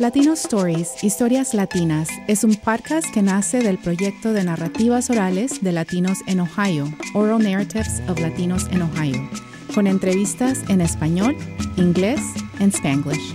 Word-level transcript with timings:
Latino 0.00 0.32
Stories, 0.32 1.04
Historias 1.04 1.52
Latinas, 1.52 2.08
es 2.26 2.42
un 2.42 2.54
podcast 2.54 3.06
que 3.12 3.20
nace 3.20 3.58
del 3.58 3.76
proyecto 3.76 4.32
de 4.32 4.42
narrativas 4.44 5.10
orales 5.10 5.60
de 5.60 5.72
latinos 5.72 6.20
en 6.26 6.40
Ohio, 6.40 6.86
Oral 7.12 7.42
Narratives 7.42 8.00
of 8.08 8.18
Latinos 8.18 8.66
in 8.72 8.80
Ohio, 8.80 9.28
con 9.74 9.86
entrevistas 9.86 10.64
en 10.70 10.80
español, 10.80 11.36
inglés 11.76 12.18
y 12.58 12.64
spanglish. 12.70 13.34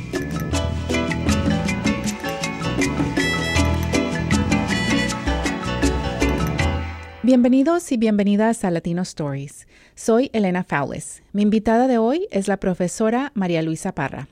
Bienvenidos 7.21 7.91
y 7.91 7.97
bienvenidas 7.97 8.63
a 8.63 8.71
Latino 8.71 9.03
Stories. 9.03 9.67
Soy 9.93 10.31
Elena 10.33 10.63
Fowles. 10.63 11.21
Mi 11.31 11.43
invitada 11.43 11.87
de 11.87 11.99
hoy 11.99 12.27
es 12.31 12.47
la 12.47 12.57
profesora 12.57 13.31
María 13.35 13.61
Luisa 13.61 13.93
Parra. 13.93 14.27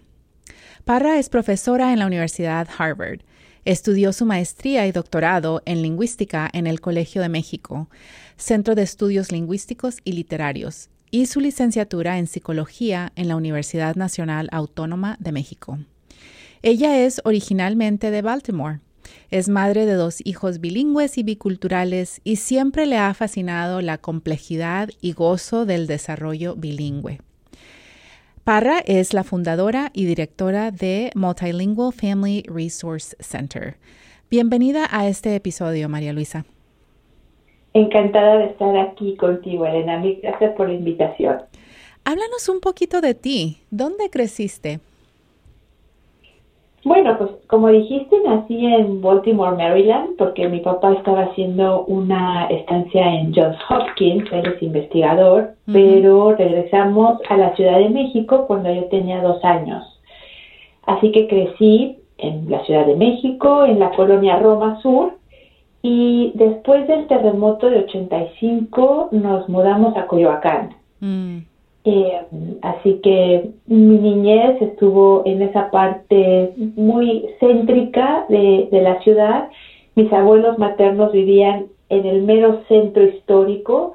Parra 0.86 1.18
es 1.18 1.30
profesora 1.30 1.94
en 1.94 2.00
la 2.00 2.08
Universidad 2.08 2.68
Harvard. 2.78 3.22
Estudió 3.64 4.12
su 4.12 4.26
maestría 4.26 4.86
y 4.86 4.92
doctorado 4.92 5.62
en 5.66 5.82
lingüística 5.82 6.50
en 6.52 6.68
el 6.68 6.82
Colegio 6.82 7.22
de 7.22 7.30
México, 7.30 7.88
Centro 8.36 8.76
de 8.76 8.82
Estudios 8.82 9.32
Lingüísticos 9.32 10.00
y 10.04 10.12
Literarios, 10.12 10.90
y 11.10 11.28
su 11.28 11.40
licenciatura 11.40 12.18
en 12.18 12.28
psicología 12.28 13.14
en 13.16 13.30
la 13.30 13.38
Universidad 13.38 13.96
Nacional 13.96 14.50
Autónoma 14.52 15.16
de 15.22 15.32
México. 15.32 15.80
Ella 16.62 17.00
es 17.00 17.22
originalmente 17.24 18.12
de 18.12 18.22
Baltimore. 18.22 18.82
Es 19.32 19.48
madre 19.48 19.86
de 19.86 19.94
dos 19.94 20.18
hijos 20.26 20.60
bilingües 20.60 21.18
y 21.18 21.24
biculturales 21.24 22.20
y 22.26 22.36
siempre 22.36 22.88
le 22.88 22.98
ha 22.98 23.14
fascinado 23.14 23.80
la 23.80 24.00
complejidad 24.00 24.90
y 25.00 25.14
gozo 25.14 25.66
del 25.66 25.88
desarrollo 25.88 26.56
bilingüe. 26.58 27.22
Parra 28.44 28.80
es 28.86 29.14
la 29.14 29.24
fundadora 29.24 29.90
y 29.94 30.04
directora 30.04 30.70
de 30.72 31.12
Multilingual 31.16 31.94
Family 31.94 32.44
Resource 32.46 33.16
Center. 33.22 33.78
Bienvenida 34.30 34.86
a 34.92 35.08
este 35.08 35.34
episodio, 35.36 35.88
María 35.88 36.12
Luisa. 36.12 36.44
Encantada 37.74 38.40
de 38.40 38.48
estar 38.48 38.78
aquí 38.80 39.16
contigo, 39.16 39.66
Elena. 39.66 40.04
Gracias 40.22 40.54
por 40.58 40.68
la 40.68 40.74
invitación. 40.74 41.38
Háblanos 42.04 42.50
un 42.50 42.60
poquito 42.60 43.00
de 43.00 43.14
ti. 43.14 43.62
¿Dónde 43.72 44.10
creciste? 44.10 44.82
Bueno, 46.86 47.18
pues 47.18 47.32
como 47.48 47.70
dijiste, 47.70 48.18
nací 48.26 48.66
en 48.66 49.02
Baltimore, 49.02 49.56
Maryland, 49.56 50.18
porque 50.18 50.50
mi 50.50 50.60
papá 50.60 50.94
estaba 50.94 51.24
haciendo 51.24 51.86
una 51.86 52.46
estancia 52.48 53.08
en 53.16 53.34
Johns 53.34 53.58
Hopkins, 53.70 54.30
él 54.32 54.54
es 54.54 54.62
investigador, 54.62 55.54
pero 55.72 56.36
regresamos 56.36 57.22
a 57.30 57.38
la 57.38 57.56
Ciudad 57.56 57.78
de 57.78 57.90
México 57.90 58.46
cuando 58.48 58.74
yo 58.74 58.86
tenía 58.90 59.22
dos 59.22 59.42
años. 59.46 59.82
Así 60.86 61.12
que 61.14 61.28
crecí 61.28 61.98
en 62.18 62.50
la 62.50 62.62
Ciudad 62.66 62.86
de 62.86 62.96
México, 62.96 63.64
en 63.64 63.80
la 63.80 63.92
colonia 63.92 64.36
Roma 64.36 64.82
Sur, 64.82 65.14
y 65.82 66.32
después 66.36 66.86
del 66.88 67.08
terremoto 67.08 67.70
de 67.70 67.80
85 67.80 69.10
nos 69.12 69.48
mudamos 69.48 69.96
a 69.96 70.06
Coyoacán. 70.06 70.76
Mm. 71.00 71.40
Eh, 71.86 72.22
así 72.62 73.02
que 73.04 73.50
mi 73.68 73.98
niñez 73.98 74.62
estuvo 74.62 75.24
en 75.26 75.42
esa 75.42 75.70
parte 75.70 76.54
muy 76.76 77.26
céntrica 77.40 78.26
de, 78.30 78.70
la 78.72 79.02
ciudad. 79.02 79.50
Mis 79.96 80.12
abuelos 80.14 80.58
maternos 80.58 81.12
vivían 81.12 81.66
en 81.90 82.06
el 82.06 82.24
mero 82.24 82.62
centro 82.70 83.04
histórico, 83.04 83.94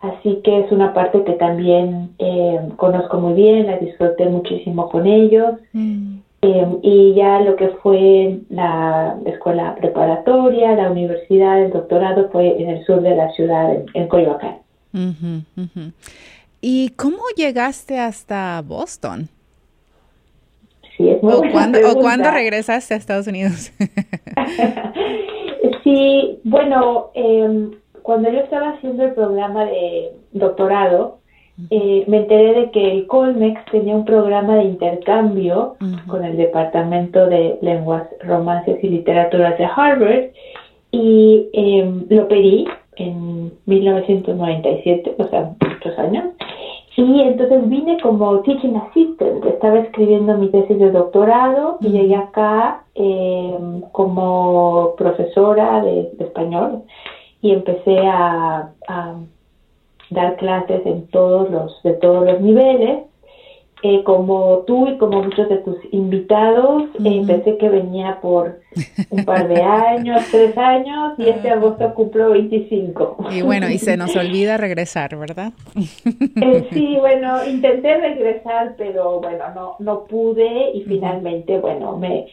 así 0.00 0.40
que 0.44 0.60
es 0.60 0.70
una 0.70 0.92
parte 0.92 1.24
que 1.24 1.32
también 1.32 2.10
eh, 2.18 2.60
conozco 2.76 3.18
muy 3.18 3.32
bien, 3.32 3.66
la 3.66 3.78
disfruté 3.78 4.26
muchísimo 4.26 4.90
con 4.90 5.06
ellos. 5.06 5.54
Mm. 5.72 6.18
Eh, 6.42 6.66
y 6.82 7.14
ya 7.14 7.40
lo 7.40 7.54
que 7.56 7.68
fue 7.82 8.38
la 8.48 9.16
escuela 9.26 9.74
preparatoria, 9.74 10.74
la 10.74 10.90
universidad, 10.90 11.62
el 11.62 11.70
doctorado 11.70 12.30
fue 12.30 12.60
en 12.62 12.70
el 12.70 12.84
sur 12.86 13.02
de 13.02 13.14
la 13.14 13.30
ciudad, 13.32 13.76
en, 13.92 14.08
Coyoacán. 14.08 14.56
¿Y 16.60 16.90
cómo 16.90 17.22
llegaste 17.36 17.98
hasta 17.98 18.62
Boston? 18.62 19.28
Sí, 20.96 21.08
es 21.08 21.22
muy 21.22 21.32
¿O, 21.32 21.42
cuándo, 21.50 21.78
¿O 21.90 21.94
cuándo 21.94 22.30
regresaste 22.30 22.94
a 22.94 22.96
Estados 22.98 23.26
Unidos? 23.26 23.72
sí, 25.84 26.40
bueno, 26.44 27.10
em, 27.14 27.72
cuando 28.02 28.30
yo 28.30 28.40
estaba 28.40 28.70
haciendo 28.70 29.04
el 29.04 29.12
programa 29.12 29.64
de 29.64 30.12
doctorado, 30.32 31.18
eh, 31.70 32.04
me 32.06 32.18
enteré 32.18 32.54
de 32.54 32.70
que 32.70 32.92
el 32.92 33.06
Colmex 33.06 33.64
tenía 33.70 33.94
un 33.94 34.04
programa 34.04 34.56
de 34.56 34.64
intercambio 34.64 35.76
con 36.06 36.24
el 36.24 36.36
Departamento 36.36 37.26
de 37.26 37.58
Lenguas, 37.60 38.04
Romances 38.22 38.82
y 38.82 38.88
Literaturas 38.88 39.58
de 39.58 39.64
Harvard 39.64 40.30
y 40.90 41.48
em, 41.52 42.06
lo 42.08 42.28
pedí 42.28 42.66
en 42.96 43.52
1997, 43.66 45.14
o 45.18 45.28
sea, 45.28 45.52
muchos 45.60 45.98
años. 45.98 46.24
Y 46.96 47.20
entonces 47.22 47.68
vine 47.68 47.98
como 48.02 48.40
teaching 48.40 48.76
assistant, 48.76 49.44
estaba 49.46 49.78
escribiendo 49.78 50.36
mi 50.36 50.48
tesis 50.48 50.78
de 50.78 50.90
doctorado 50.90 51.78
y 51.80 51.88
llegué 51.88 52.14
acá 52.14 52.84
em, 52.94 53.80
como 53.92 54.94
profesora 54.98 55.80
de, 55.80 56.10
español 56.18 56.82
y 57.40 57.52
empecé 57.52 57.98
a, 58.06 58.70
a, 58.88 59.14
dar 60.10 60.36
clases 60.36 60.84
en 60.84 61.06
todos 61.08 61.50
los, 61.50 61.82
de 61.84 61.92
todos 61.94 62.26
los 62.26 62.40
niveles 62.40 63.04
eh, 63.82 64.02
como 64.04 64.64
tú 64.66 64.88
y 64.88 64.98
como 64.98 65.22
muchos 65.22 65.48
de 65.48 65.56
tus 65.58 65.76
invitados, 65.90 66.84
eh, 67.02 67.22
pensé 67.26 67.56
que 67.56 67.68
venía 67.70 68.20
por 68.20 68.60
un 69.08 69.24
par 69.24 69.48
de 69.48 69.62
años, 69.62 70.22
tres 70.30 70.56
años, 70.58 71.14
y 71.18 71.28
este 71.28 71.48
agosto 71.48 71.94
cumplo 71.94 72.30
25. 72.30 73.28
Y 73.30 73.40
bueno, 73.40 73.70
y 73.70 73.78
se 73.78 73.96
nos 73.96 74.14
olvida 74.16 74.58
regresar, 74.58 75.16
¿verdad? 75.16 75.52
Eh, 75.76 76.68
sí, 76.72 76.96
bueno, 76.98 77.46
intenté 77.46 77.96
regresar, 77.96 78.74
pero 78.76 79.20
bueno, 79.20 79.44
no, 79.54 79.76
no 79.78 80.04
pude 80.04 80.72
y 80.74 80.82
finalmente, 80.82 81.58
bueno, 81.58 81.96
me, 81.96 82.26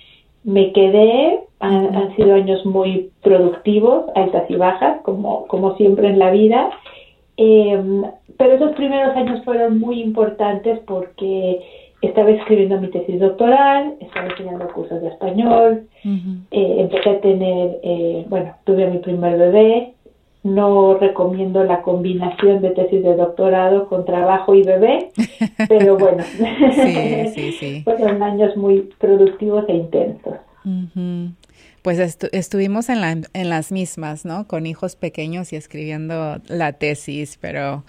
me 0.43 0.73
quedé. 0.73 1.43
Han, 1.59 1.95
han 1.95 2.15
sido 2.15 2.35
años 2.35 2.65
muy 2.65 3.09
productivos, 3.23 4.05
altas 4.15 4.43
y 4.49 4.55
bajas, 4.55 5.01
como, 5.03 5.47
como 5.47 5.75
siempre 5.77 6.09
en 6.09 6.19
la 6.19 6.29
vida. 6.29 6.69
Eh, 7.37 7.81
pero 8.37 8.53
esos 8.53 8.71
primeros 8.73 9.15
años 9.15 9.43
fueron 9.43 9.79
muy 9.79 10.01
importantes 10.01 10.79
porque 10.85 11.61
estaba 12.01 12.29
escribiendo 12.29 12.79
mi 12.79 12.89
tesis 12.89 13.19
doctoral, 13.19 13.95
estaba 13.99 14.27
enseñando 14.27 14.67
cursos 14.69 15.01
de 15.01 15.07
español, 15.09 15.87
eh, 16.03 16.75
empecé 16.79 17.09
a 17.09 17.21
tener, 17.21 17.79
eh, 17.83 18.25
bueno, 18.29 18.55
tuve 18.65 18.85
a 18.85 18.89
mi 18.89 18.99
primer 18.99 19.37
bebé, 19.37 19.93
no 20.43 20.97
recomiendo 20.97 21.63
la 21.63 21.81
combinación 21.81 22.61
de 22.61 22.69
tesis 22.71 23.03
de 23.03 23.15
doctorado 23.15 23.87
con 23.87 24.05
trabajo 24.05 24.53
y 24.53 24.63
bebé, 24.63 25.09
pero 25.67 25.97
bueno, 25.97 26.23
fueron 27.83 28.23
años 28.23 28.55
muy 28.55 28.89
productivos 28.99 29.65
e 29.67 29.73
intensos. 29.73 30.35
Pues 31.81 32.17
estuvimos 32.33 32.89
en, 32.89 32.99
la, 33.01 33.11
en 33.11 33.49
las 33.49 33.71
mismas, 33.71 34.25
¿no? 34.25 34.45
Con 34.45 34.65
hijos 34.65 34.97
pequeños 34.97 35.53
y 35.53 35.55
escribiendo 35.55 36.37
la 36.49 36.73
tesis, 36.73 37.37
pero 37.39 37.85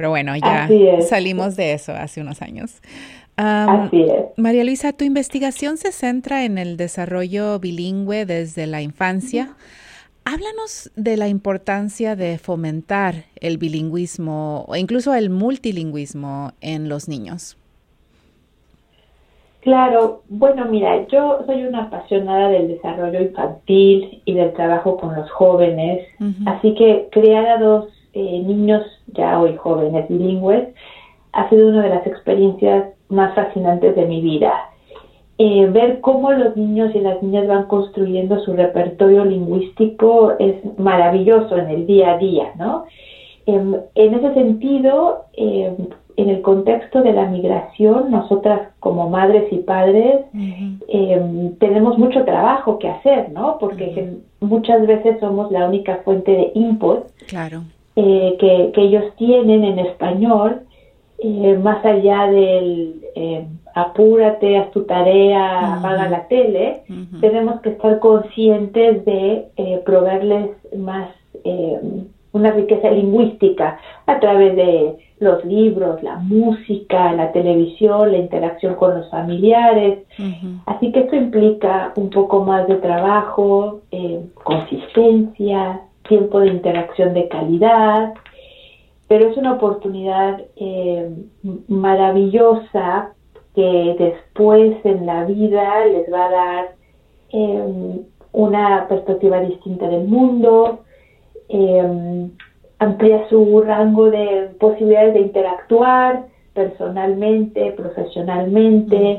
pero 0.00 0.08
bueno, 0.08 0.32
ya 0.34 0.66
salimos 1.02 1.56
de 1.56 1.74
eso 1.74 1.92
hace 1.92 2.22
unos 2.22 2.40
años. 2.40 2.80
Así 3.36 4.00
es. 4.00 4.38
María 4.38 4.64
Luisa, 4.64 4.94
tu 4.94 5.04
investigación 5.04 5.76
se 5.76 5.92
centra 5.92 6.46
en 6.46 6.56
el 6.56 6.78
desarrollo 6.78 7.58
bilingüe 7.58 8.24
desde 8.24 8.66
la 8.66 8.80
infancia. 8.80 9.56
Háblanos 10.24 10.90
de 10.96 11.18
la 11.18 11.28
importancia 11.28 12.16
de 12.16 12.38
fomentar 12.38 13.26
el 13.42 13.58
bilingüismo 13.58 14.64
o 14.66 14.74
incluso 14.74 15.12
el 15.14 15.28
multilingüismo 15.28 16.52
en 16.62 16.88
los 16.88 17.06
niños. 17.06 17.58
Claro, 19.60 20.22
bueno, 20.30 20.64
mira, 20.64 21.06
yo 21.08 21.42
soy 21.44 21.64
una 21.64 21.82
apasionada 21.84 22.48
del 22.48 22.68
desarrollo 22.68 23.20
infantil 23.20 24.22
y 24.24 24.32
del 24.32 24.54
trabajo 24.54 24.96
con 24.96 25.14
los 25.14 25.30
jóvenes, 25.30 26.06
así 26.46 26.74
que 26.74 27.08
crear 27.12 27.46
a 27.46 27.58
dos 27.58 27.99
eh, 28.12 28.42
niños 28.44 28.82
ya 29.08 29.38
hoy 29.38 29.56
jóvenes 29.56 30.08
bilingües 30.08 30.68
ha 31.32 31.48
sido 31.48 31.68
una 31.68 31.82
de 31.82 31.90
las 31.90 32.06
experiencias 32.06 32.86
más 33.08 33.34
fascinantes 33.34 33.94
de 33.94 34.06
mi 34.06 34.20
vida. 34.20 34.52
Eh, 35.38 35.66
ver 35.70 36.00
cómo 36.00 36.32
los 36.32 36.54
niños 36.56 36.94
y 36.94 37.00
las 37.00 37.22
niñas 37.22 37.46
van 37.46 37.64
construyendo 37.64 38.40
su 38.40 38.52
repertorio 38.52 39.24
lingüístico 39.24 40.32
es 40.38 40.56
maravilloso 40.78 41.56
en 41.56 41.70
el 41.70 41.86
día 41.86 42.10
a 42.12 42.18
día, 42.18 42.52
¿no? 42.58 42.84
Em, 43.46 43.74
en 43.94 44.14
ese 44.14 44.34
sentido, 44.34 45.24
em, 45.32 45.76
en 46.16 46.28
el 46.28 46.42
contexto 46.42 47.02
de 47.02 47.12
la 47.12 47.24
migración, 47.24 48.10
nosotras 48.10 48.68
como 48.80 49.08
madres 49.08 49.50
y 49.50 49.58
padres 49.58 50.26
em, 50.88 51.54
tenemos 51.56 51.96
mucho 51.96 52.24
trabajo 52.24 52.78
que 52.78 52.88
hacer, 52.88 53.30
¿no? 53.30 53.56
Porque 53.58 54.18
muchas 54.40 54.86
veces 54.86 55.18
somos 55.20 55.50
la 55.50 55.66
única 55.66 56.00
fuente 56.04 56.32
de 56.32 56.52
input. 56.54 57.06
Claro. 57.28 57.62
Eh, 58.02 58.36
que, 58.40 58.82
ellos 58.82 59.04
tienen 59.16 59.62
en 59.62 59.78
español, 59.78 60.60
eh, 61.18 61.58
más 61.62 61.84
allá 61.84 62.28
del 62.28 63.02
eh, 63.14 63.46
apúrate, 63.74 64.56
haz 64.56 64.70
tu 64.70 64.84
tarea, 64.84 65.76
apaga 65.76 66.08
la 66.08 66.26
tele, 66.28 66.82
tenemos 67.20 67.60
que 67.60 67.70
estar 67.70 67.98
conscientes 67.98 69.04
de 69.04 69.48
eh, 69.56 69.82
proveerles 69.84 70.50
más 70.76 71.10
eh, 71.44 71.78
una 72.32 72.52
riqueza 72.52 72.90
lingüística 72.90 73.78
a 74.06 74.20
través 74.20 74.56
de 74.56 74.96
los 75.18 75.44
libros, 75.44 76.02
la 76.02 76.16
música, 76.16 77.12
la 77.12 77.32
televisión, 77.32 78.12
la 78.12 78.18
interacción 78.18 78.76
con 78.76 78.98
los 78.98 79.10
familiares. 79.10 79.98
Así 80.66 80.92
que 80.92 81.00
esto 81.00 81.16
implica 81.16 81.92
un 81.96 82.08
poco 82.08 82.44
más 82.44 82.66
de 82.68 82.76
trabajo, 82.76 83.80
eh, 83.90 84.24
consistencia, 84.42 85.82
tiempo 86.10 86.40
de 86.40 86.48
interacción 86.48 87.14
de 87.14 87.28
calidad, 87.28 88.12
pero 89.08 89.30
es 89.30 89.36
una 89.36 89.54
oportunidad 89.54 90.42
eh, 90.56 91.08
maravillosa 91.68 93.14
que 93.54 93.96
después 93.98 94.76
en 94.84 95.06
la 95.06 95.24
vida 95.24 95.86
les 95.86 96.12
va 96.12 96.26
a 96.26 96.30
dar 96.30 96.68
eh, 97.32 98.00
una 98.32 98.86
perspectiva 98.88 99.40
distinta 99.40 99.88
del 99.88 100.06
mundo, 100.08 100.80
eh, 101.48 102.28
amplía 102.80 103.28
su 103.28 103.62
rango 103.62 104.10
de 104.10 104.50
posibilidades 104.58 105.14
de 105.14 105.20
interactuar 105.20 106.26
personalmente, 106.54 107.72
profesionalmente. 107.72 109.18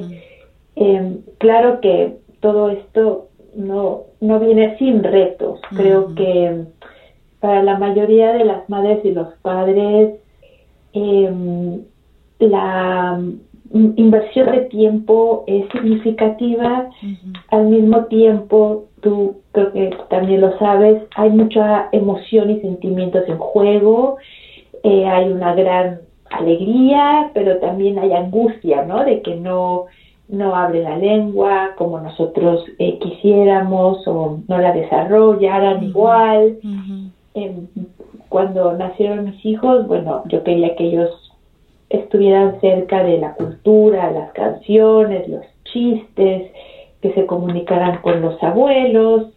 claro 1.38 1.80
que 1.80 2.18
todo 2.42 2.70
esto 2.70 3.28
no, 3.56 4.02
no 4.20 4.40
viene 4.40 4.78
sin 4.78 5.04
retos. 5.04 5.60
Creo 5.76 6.14
que 6.16 6.66
para 7.40 7.62
la 7.62 7.78
mayoría 7.78 8.34
de 8.34 8.46
las 8.46 8.70
madres 8.70 9.04
y 9.04 9.12
los 9.12 9.34
padres, 9.42 10.20
em, 10.94 11.82
la 12.40 13.20
inversión 13.74 14.52
de 14.52 14.62
tiempo 14.66 15.44
es 15.48 15.66
significativa. 15.72 16.90
Al 17.50 17.68
mismo 17.68 18.06
tiempo, 18.06 18.86
tú 19.02 19.38
creo 19.54 19.72
que 19.72 19.92
también 20.10 20.42
lo 20.42 20.58
sabes, 20.58 21.02
hay 21.16 21.30
mucha 21.30 21.90
emoción 21.92 22.50
y 22.50 22.62
sentimientos 22.62 23.24
en 23.28 23.38
juego. 23.38 24.18
Eh, 24.84 25.08
hay 25.08 25.30
una 25.30 25.54
gran 25.54 26.02
alegría, 26.30 27.32
pero 27.34 27.58
también 27.60 28.00
hay 28.00 28.14
angustia, 28.14 28.84
¿no? 28.84 29.04
De 29.04 29.22
que 29.22 29.36
no 29.36 29.86
no 30.32 30.56
hable 30.56 30.82
la 30.82 30.98
lengua 30.98 31.72
como 31.78 32.00
nosotros 32.00 32.64
eh, 32.80 32.98
quisiéramos 33.00 34.08
o 34.08 34.40
no 34.48 34.58
la 34.58 34.72
desarrollaran 34.72 35.84
igual. 35.84 36.58
Em, 37.34 37.68
cuando 38.30 38.74
nacieron 38.74 39.26
mis 39.26 39.46
hijos, 39.46 39.86
bueno, 39.88 40.24
yo 40.28 40.44
quería 40.44 40.76
que 40.76 40.86
ellos 40.86 41.10
estuvieran 41.90 42.60
cerca 42.62 43.04
de 43.04 43.18
la 43.18 43.34
cultura, 43.34 44.10
las 44.12 44.32
canciones, 44.32 45.28
los 45.28 45.46
chistes, 45.66 46.52
que 47.02 47.14
se 47.14 47.26
comunicaran 47.26 48.02
con 48.02 48.22
los 48.22 48.42
abuelos. 48.42 49.28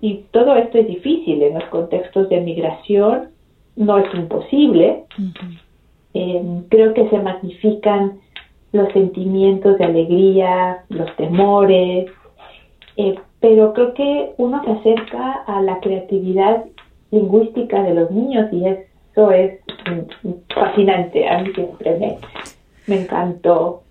Y 0.00 0.24
todo 0.30 0.54
esto 0.54 0.78
es 0.78 0.86
difícil 0.86 1.42
en 1.42 1.54
los 1.54 1.64
contextos 1.64 2.28
de 2.28 2.40
migración, 2.40 3.30
no 3.74 3.98
es 3.98 4.14
imposible. 4.14 5.04
Em, 6.14 6.62
creo 6.68 6.94
que 6.94 7.08
se 7.08 7.18
magnifican 7.18 8.20
los 8.72 8.92
sentimientos 8.92 9.78
de 9.78 9.84
alegría, 9.84 10.84
los 10.88 11.14
temores, 11.16 12.10
eh, 12.96 13.14
pero 13.40 13.72
creo 13.72 13.94
que 13.94 14.32
uno 14.36 14.62
se 14.64 14.70
acerca 14.70 15.32
a 15.46 15.62
la 15.62 15.80
creatividad 15.80 16.64
lingüística 17.10 17.82
de 17.82 17.94
los 17.94 18.10
niños 18.10 18.52
y 18.52 18.66
eso 18.66 19.30
es 19.32 19.58
fascinante, 20.54 21.28
a 21.28 21.42
mí 21.42 21.52
siempre 21.54 21.98
me, 21.98 22.18
me 22.86 23.02
encantó. 23.02 23.82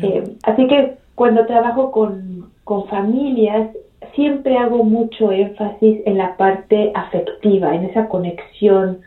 Eh, 0.00 0.24
así 0.44 0.66
que 0.66 0.94
cuando 1.14 1.46
trabajo 1.46 1.90
con, 1.90 2.50
con 2.64 2.86
familias, 2.86 3.70
siempre 4.14 4.56
hago 4.56 4.84
mucho 4.84 5.32
énfasis 5.32 6.00
en 6.06 6.18
la 6.18 6.36
parte 6.36 6.92
afectiva, 6.94 7.74
en 7.74 7.84
esa 7.84 8.08
conexión 8.08 9.00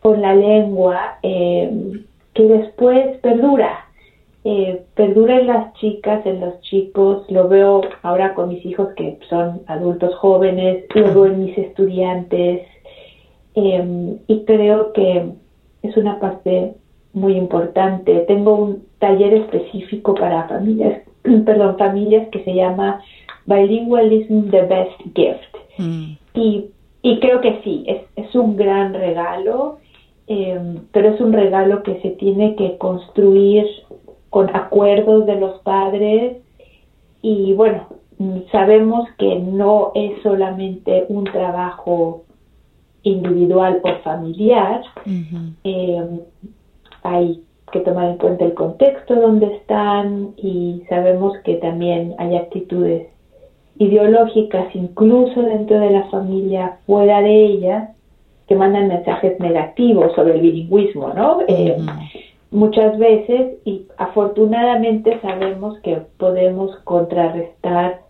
con 0.00 0.20
la 0.20 0.34
lengua 0.34 1.18
eh, 1.22 2.02
que 2.34 2.42
después 2.44 3.16
perdura. 3.18 3.85
Eh, 4.48 4.84
perdura 4.94 5.40
en 5.40 5.46
las 5.48 5.72
chicas, 5.74 6.24
en 6.24 6.40
los 6.40 6.60
chicos, 6.60 7.24
lo 7.30 7.48
veo 7.48 7.80
ahora 8.02 8.32
con 8.34 8.48
mis 8.48 8.64
hijos 8.64 8.90
que 8.94 9.18
son 9.28 9.62
adultos 9.66 10.14
jóvenes, 10.14 10.84
lo 10.94 11.12
veo 11.12 11.26
en 11.26 11.44
mis 11.46 11.58
estudiantes, 11.58 12.60
Em, 13.56 14.18
y 14.26 14.44
creo 14.44 14.92
que 14.92 15.32
es 15.82 15.96
una 15.96 16.18
parte 16.18 16.74
muy 17.14 17.36
importante. 17.36 18.20
Tengo 18.28 18.52
un 18.52 18.84
taller 18.98 19.32
específico 19.32 20.14
para 20.14 20.46
familias, 20.46 21.00
perdón, 21.46 21.78
familias 21.78 22.28
que 22.30 22.44
se 22.44 22.54
llama 22.54 23.00
Bilingualism 23.46 24.50
the 24.50 24.62
Best 24.62 25.00
Gift. 25.14 25.56
Mm. 25.78 26.12
Y, 26.34 26.66
y, 27.00 27.18
creo 27.18 27.40
que 27.40 27.58
sí, 27.64 27.82
es, 27.86 27.98
es 28.16 28.34
un 28.34 28.56
gran 28.56 28.92
regalo, 28.92 29.78
em, 30.26 30.76
pero 30.92 31.08
es 31.08 31.20
un 31.20 31.32
regalo 31.32 31.82
que 31.82 31.98
se 32.02 32.10
tiene 32.10 32.54
que 32.56 32.76
construir 32.76 33.64
con 34.36 34.54
acuerdos 34.54 35.24
de 35.24 35.36
los 35.36 35.62
padres 35.62 36.36
y 37.22 37.54
bueno, 37.54 37.86
sabemos 38.52 39.08
que 39.16 39.36
no 39.38 39.92
es 39.94 40.22
solamente 40.22 41.06
un 41.08 41.24
trabajo 41.24 42.24
individual 43.02 43.80
o 43.82 43.96
familiar. 44.02 44.82
Eh, 45.64 46.20
hay 47.02 47.42
que 47.72 47.80
tomar 47.80 48.10
en 48.10 48.18
cuenta 48.18 48.44
el 48.44 48.52
contexto 48.52 49.14
donde 49.14 49.54
están 49.54 50.34
y 50.36 50.82
sabemos 50.90 51.32
que 51.42 51.54
también 51.54 52.14
hay 52.18 52.36
actitudes 52.36 53.08
ideológicas 53.78 54.66
incluso 54.74 55.40
dentro 55.40 55.78
de 55.78 55.92
la 55.92 56.10
familia, 56.10 56.76
fuera 56.84 57.22
de 57.22 57.42
ella, 57.42 57.92
que 58.48 58.54
mandan 58.54 58.88
mensajes 58.88 59.40
negativos 59.40 60.14
sobre 60.14 60.34
el 60.34 60.42
bilingüismo, 60.42 61.14
¿no? 61.14 61.38
Eh, 61.48 61.74
muchas 62.50 62.98
veces 62.98 63.58
y 63.64 63.86
afortunadamente 63.98 65.20
sabemos 65.20 65.78
que 65.80 66.02
podemos 66.18 66.74
contrarrestar 66.84 68.00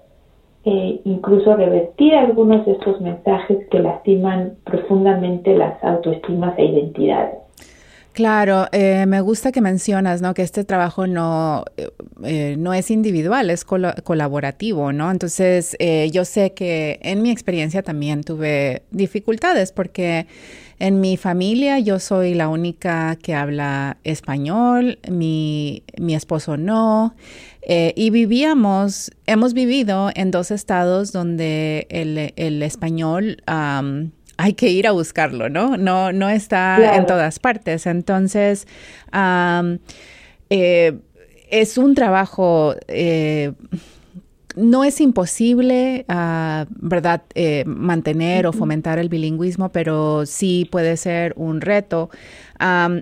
eh, 0.64 1.00
incluso 1.04 1.54
revertir 1.54 2.14
algunos 2.14 2.66
de 2.66 2.72
estos 2.72 3.00
mensajes 3.00 3.68
que 3.70 3.78
lastiman 3.78 4.56
profundamente 4.64 5.56
las 5.56 5.82
autoestimas 5.82 6.58
e 6.58 6.64
identidades. 6.64 7.45
Claro, 8.16 8.66
eh, 8.72 9.04
me 9.06 9.20
gusta 9.20 9.52
que 9.52 9.60
mencionas, 9.60 10.22
¿no? 10.22 10.32
Que 10.32 10.40
este 10.40 10.64
trabajo 10.64 11.06
no, 11.06 11.66
eh, 12.24 12.56
no 12.58 12.72
es 12.72 12.90
individual, 12.90 13.50
es 13.50 13.66
colaborativo, 13.66 14.90
¿no? 14.90 15.10
Entonces, 15.10 15.76
yo 16.10 16.24
sé 16.24 16.54
que 16.54 16.98
en 17.02 17.20
mi 17.20 17.30
experiencia 17.30 17.82
también 17.82 18.24
tuve 18.24 18.84
dificultades 18.90 19.70
porque 19.70 20.26
en 20.78 21.00
mi 21.02 21.18
familia 21.18 21.78
yo 21.78 21.98
soy 21.98 22.32
la 22.32 22.48
única 22.48 23.16
que 23.16 23.34
habla 23.34 23.98
español, 24.02 24.98
mi, 25.10 25.82
mi 25.98 26.14
esposo 26.14 26.56
no, 26.56 27.14
eh, 27.60 27.92
y 27.96 28.08
vivíamos, 28.08 29.10
hemos 29.26 29.52
vivido 29.52 30.10
en 30.14 30.30
dos 30.30 30.50
estados 30.50 31.12
donde 31.12 31.86
el, 31.90 32.32
el 32.36 32.62
español 32.62 33.42
hay 34.36 34.52
que 34.54 34.68
ir 34.68 34.86
a 34.86 34.92
buscarlo, 34.92 35.48
¿no? 35.48 35.76
No, 35.76 36.12
no 36.12 36.28
está 36.28 36.96
en 36.96 37.06
todas 37.06 37.38
partes. 37.38 37.86
Entonces, 37.86 38.66
eh, 40.50 40.98
es 41.50 41.78
un 41.78 41.94
trabajo 41.94 42.74
eh, 42.88 43.52
no 44.56 44.84
es 44.84 45.00
imposible, 45.02 46.06
ah, 46.08 46.66
¿verdad?, 46.70 47.22
eh, 47.34 47.64
mantener 47.66 48.46
o 48.46 48.52
fomentar 48.52 48.98
el 48.98 49.10
bilingüismo, 49.10 49.68
pero 49.68 50.24
sí 50.24 50.66
puede 50.70 50.96
ser 50.96 51.34
un 51.36 51.60
reto. 51.60 52.10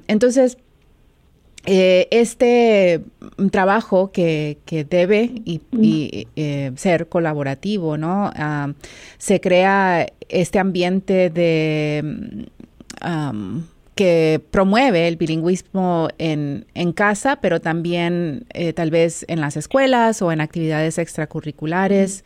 entonces, 0.09 0.59
eh, 1.66 2.09
este 2.11 3.02
trabajo 3.50 4.12
que, 4.12 4.59
debe 4.90 5.30
y, 5.44 5.61
eh, 6.37 6.73
ser 6.76 7.09
colaborativo, 7.09 7.97
¿no? 7.97 8.33
se 9.18 9.40
crea 9.40 10.06
este 10.28 10.59
ambiente 10.59 11.30
de 11.30 12.49
que 13.94 14.40
promueve 14.50 15.06
el 15.09 15.16
bilingüismo 15.16 16.09
en, 16.18 16.66
en 16.75 16.92
casa, 16.92 17.37
pero 17.37 17.61
también 17.61 18.47
eh, 18.52 18.73
tal 18.73 18.90
vez 18.90 19.25
en 19.28 19.40
las 19.40 19.56
escuelas 19.56 20.21
o 20.23 20.33
en 20.33 20.40
actividades 20.40 20.99
extracurriculares. 20.99 22.25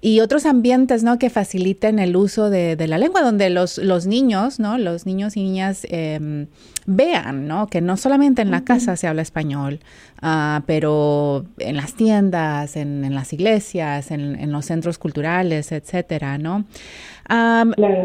Y 0.00 0.20
otros 0.20 0.46
ambientes, 0.46 1.02
¿no? 1.02 1.18
Que 1.18 1.28
faciliten 1.28 1.98
el 1.98 2.16
uso 2.16 2.50
de, 2.50 2.76
la 2.86 2.98
lengua, 2.98 3.22
donde 3.22 3.50
los, 3.50 3.78
los, 3.78 4.06
niños, 4.06 4.60
¿no? 4.60 4.78
Los 4.78 5.06
niños 5.06 5.36
y 5.36 5.42
niñas 5.42 5.86
em, 5.90 6.46
vean, 6.86 7.48
¿no? 7.48 7.66
Que 7.66 7.80
no 7.80 7.96
solamente 7.96 8.42
en 8.42 8.50
la 8.50 8.64
casa 8.64 8.96
se 8.96 9.08
habla 9.08 9.22
español, 9.22 9.80
ah, 10.22 10.62
pero 10.66 11.46
en 11.58 11.76
las 11.76 11.94
tiendas, 11.94 12.76
en, 12.76 13.12
las 13.14 13.32
iglesias, 13.32 14.10
en, 14.10 14.36
en, 14.36 14.52
los 14.52 14.66
centros 14.66 14.98
culturales, 14.98 15.72
etcétera, 15.72 16.38
¿no? 16.38 16.64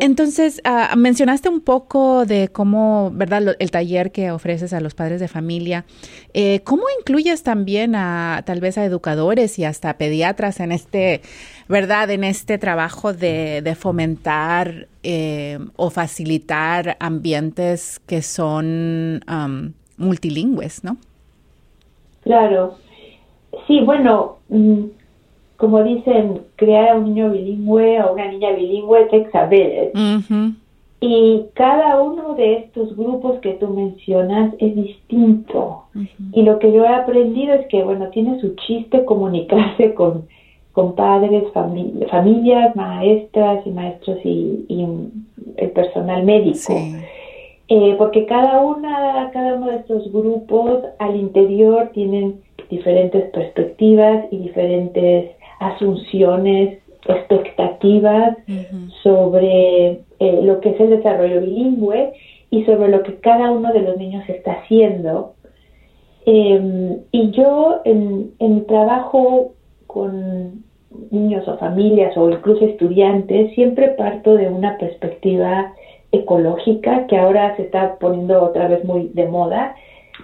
Entonces, 0.02 0.60
ah, 0.66 0.94
mencionaste 0.98 1.48
un 1.48 1.62
poco 1.62 2.26
de 2.26 2.50
cómo, 2.50 3.10
¿verdad? 3.14 3.56
El 3.60 3.72
taller 3.72 4.12
que 4.12 4.32
ofreces 4.32 4.74
a 4.74 4.82
los 4.82 4.96
padres 4.96 5.22
de 5.22 5.30
familia. 5.30 5.86
Eh, 6.34 6.60
¿Cómo 6.66 6.84
incluyes 7.00 7.42
también 7.44 7.96
a 7.96 8.44
tal 8.46 8.60
vez 8.60 8.78
a 8.78 8.84
educadores 8.84 9.58
y 9.60 9.64
hasta 9.64 9.98
pediatras 9.98 10.60
en 10.60 10.74
este, 10.74 11.22
¿verdad? 11.67 12.10
En 12.12 12.24
este 12.24 12.58
trabajo 12.58 13.13
de, 13.13 13.75
fomentar 13.77 14.88
eh, 15.03 15.60
o 15.75 15.89
facilitar 15.89 16.98
ambientes 17.00 18.00
que 18.05 18.22
son 18.22 19.24
multilingües, 19.98 20.84
¿no? 20.84 20.98
Claro. 22.24 22.75
Sí, 23.67 23.82
bueno, 23.82 24.38
mm, 24.50 24.84
como 25.58 25.84
dicen, 25.84 26.41
crear 26.55 26.89
a 26.89 26.96
un 26.96 27.05
niño 27.05 27.32
bilingüe 27.32 28.01
o 28.01 28.13
una 28.13 28.27
niña 28.27 28.51
bilingüe 28.51 29.08
a 29.34 29.50
Y 31.00 31.46
cada 31.53 32.01
uno 32.01 32.36
de 32.36 32.55
estos 32.55 32.96
grupos 32.96 33.39
que 33.39 33.53
tú 33.53 33.67
mencionas 33.70 34.53
es 34.60 34.75
distinto. 34.75 35.84
Y 36.32 36.41
lo 36.43 36.60
que 36.60 36.72
yo 36.72 36.84
he 36.84 36.93
aprendido 36.93 37.53
es 37.53 37.67
que, 37.67 37.84
bueno, 37.84 38.10
tiene 38.10 38.39
su 38.41 38.55
chiste 38.55 39.05
comunicarse 39.05 39.93
con, 39.93 40.27
con 40.74 40.96
padres, 40.96 41.44
familias, 41.53 42.75
maestras 42.75 43.65
y 43.65 43.70
maestros 43.70 44.20
y, 44.24 44.65
el 45.58 45.72
personal 45.72 46.24
médico. 46.24 46.74
Eh, 47.70 47.96
porque 47.98 48.25
cada 48.25 48.60
una, 48.60 49.30
cada 49.32 49.56
uno 49.56 49.68
de 49.68 49.77
estos 49.77 50.12
grupos 50.12 50.84
al 51.00 51.15
interior 51.15 51.92
tienen 51.94 52.42
diferentes 52.70 53.30
perspectivas 53.32 54.25
y 54.32 54.38
diferentes 54.38 55.32
asunciones, 55.60 56.80
expectativas 57.08 58.38
sobre 59.03 60.01
eh, 60.20 60.39
lo 60.42 60.60
que 60.60 60.70
es 60.70 60.80
el 60.80 60.89
desarrollo 60.89 61.42
bilingüe 61.42 62.13
y 62.50 62.63
sobre 62.63 62.89
lo 62.89 63.03
que 63.03 63.15
cada 63.15 63.51
uno 63.51 63.72
de 63.74 63.82
los 63.82 63.98
niños 63.98 64.27
está 64.27 64.53
haciendo. 64.53 65.34
Em, 66.25 67.00
y 67.12 67.32
yo 67.32 67.82
en, 67.84 68.32
en 68.39 68.56
mi 68.56 68.62
trabajo 68.62 69.53
con 69.88 70.62
niños 71.12 71.48
o 71.48 71.58
familias 71.58 72.16
o 72.18 72.30
incluso 72.30 72.66
estudiantes 72.66 73.54
siempre 73.56 73.90
parto 73.90 74.36
de 74.36 74.48
una 74.48 74.78
perspectiva 74.78 75.74
ecológica 76.12 77.08
que 77.08 77.18
ahora 77.18 77.56
se 77.56 77.64
está 77.64 77.96
poniendo 78.00 78.42
otra 78.42 78.68
vez 78.68 78.84
muy 78.86 79.10
de 79.14 79.26
moda, 79.26 79.76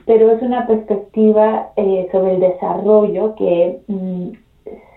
pero 0.05 0.31
es 0.31 0.41
una 0.41 0.67
perspectiva 0.67 1.69
eh, 1.75 2.07
sobre 2.11 2.35
el 2.35 2.39
desarrollo 2.39 3.35
que 3.35 3.79
mm, 3.87 4.27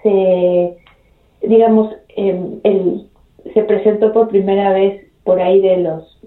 se, 0.03 0.77
digamos, 1.43 1.95
em, 2.17 2.61
el, 2.63 3.07
se 3.55 3.63
presentó 3.63 4.13
por 4.13 4.29
primera 4.29 4.73
vez 4.73 5.03
por 5.25 5.41
ahí 5.41 5.61
de 5.61 5.79
los, 5.79 6.19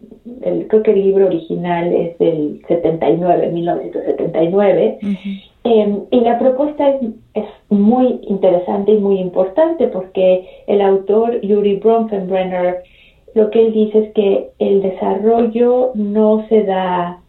el, 0.41 0.67
creo 0.67 0.83
que 0.83 0.91
el 0.91 1.03
libro 1.03 1.27
original 1.27 1.93
es 1.93 2.17
del 2.17 2.61
79, 2.67 3.49
1979, 3.49 4.99
em, 5.65 6.03
y 6.11 6.21
la 6.21 6.39
propuesta 6.39 6.89
es, 6.89 7.01
es, 7.33 7.45
muy 7.69 8.19
interesante 8.27 8.93
y 8.93 8.99
muy 8.99 9.19
importante 9.19 9.87
porque 9.87 10.47
el 10.67 10.81
autor 10.81 11.41
Yuri 11.41 11.77
Bronfenbrenner 11.77 12.83
lo 13.33 13.49
que 13.49 13.65
él 13.65 13.73
dice 13.73 13.99
es 13.99 14.13
que 14.13 14.49
el 14.59 14.81
desarrollo 14.81 15.91
no 15.95 16.45
se 16.47 16.63
da 16.63 17.19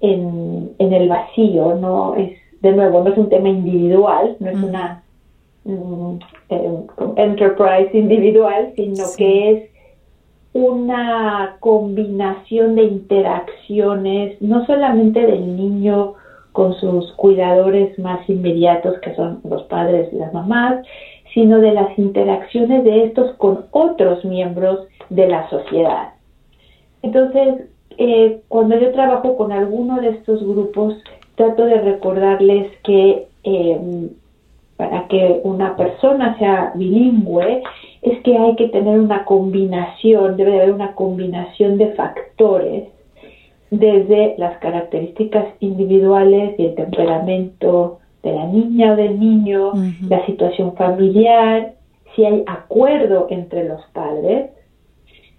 en, 0.00 0.72
en 0.78 0.92
el 0.92 1.08
vacío, 1.08 1.76
no 1.76 2.16
es, 2.16 2.32
de 2.60 2.72
nuevo, 2.72 3.02
no 3.02 3.12
es 3.12 3.18
un 3.18 3.28
tema 3.28 3.48
individual, 3.48 4.36
no 4.40 4.50
es 4.50 4.56
una 4.56 5.02
mm, 5.64 6.14
eh, 6.50 6.78
enterprise 7.16 7.96
individual, 7.96 8.72
sino 8.74 9.04
que 9.16 9.50
es 9.52 9.70
una 10.54 11.56
combinación 11.60 12.74
de 12.74 12.84
interacciones, 12.84 14.40
no 14.42 14.66
solamente 14.66 15.24
del 15.24 15.56
niño 15.56 16.14
con 16.54 16.72
sus 16.74 17.12
cuidadores 17.14 17.98
más 17.98 18.30
inmediatos, 18.30 19.00
que 19.00 19.12
son 19.16 19.40
los 19.42 19.64
padres 19.64 20.08
y 20.12 20.16
las 20.16 20.32
mamás, 20.32 20.86
sino 21.34 21.58
de 21.58 21.72
las 21.72 21.98
interacciones 21.98 22.84
de 22.84 23.06
estos 23.06 23.34
con 23.38 23.66
otros 23.72 24.24
miembros 24.24 24.86
de 25.10 25.26
la 25.26 25.50
sociedad. 25.50 26.14
Entonces, 27.02 27.64
eh, 27.98 28.40
cuando 28.46 28.78
yo 28.78 28.92
trabajo 28.92 29.36
con 29.36 29.50
alguno 29.50 30.00
de 30.00 30.10
estos 30.10 30.46
grupos, 30.46 30.94
trato 31.34 31.64
de 31.64 31.80
recordarles 31.80 32.70
que 32.84 33.26
eh, 33.42 34.08
para 34.76 35.08
que 35.08 35.40
una 35.42 35.74
persona 35.74 36.38
sea 36.38 36.70
bilingüe 36.76 37.64
es 38.02 38.22
que 38.22 38.38
hay 38.38 38.54
que 38.54 38.68
tener 38.68 39.00
una 39.00 39.24
combinación, 39.24 40.36
debe 40.36 40.54
haber 40.54 40.72
una 40.72 40.94
combinación 40.94 41.78
de 41.78 41.88
factores 41.94 42.93
desde 43.78 44.34
las 44.38 44.58
características 44.58 45.46
individuales 45.60 46.54
y 46.58 46.66
el 46.66 46.74
temperamento 46.74 47.98
de 48.22 48.32
la 48.32 48.46
niña 48.46 48.92
o 48.92 48.96
del 48.96 49.20
niño, 49.20 49.72
la 50.08 50.24
situación 50.26 50.74
familiar, 50.76 51.74
si 52.14 52.24
hay 52.24 52.42
acuerdo 52.46 53.26
entre 53.30 53.64
los 53.64 53.80
padres, 53.92 54.50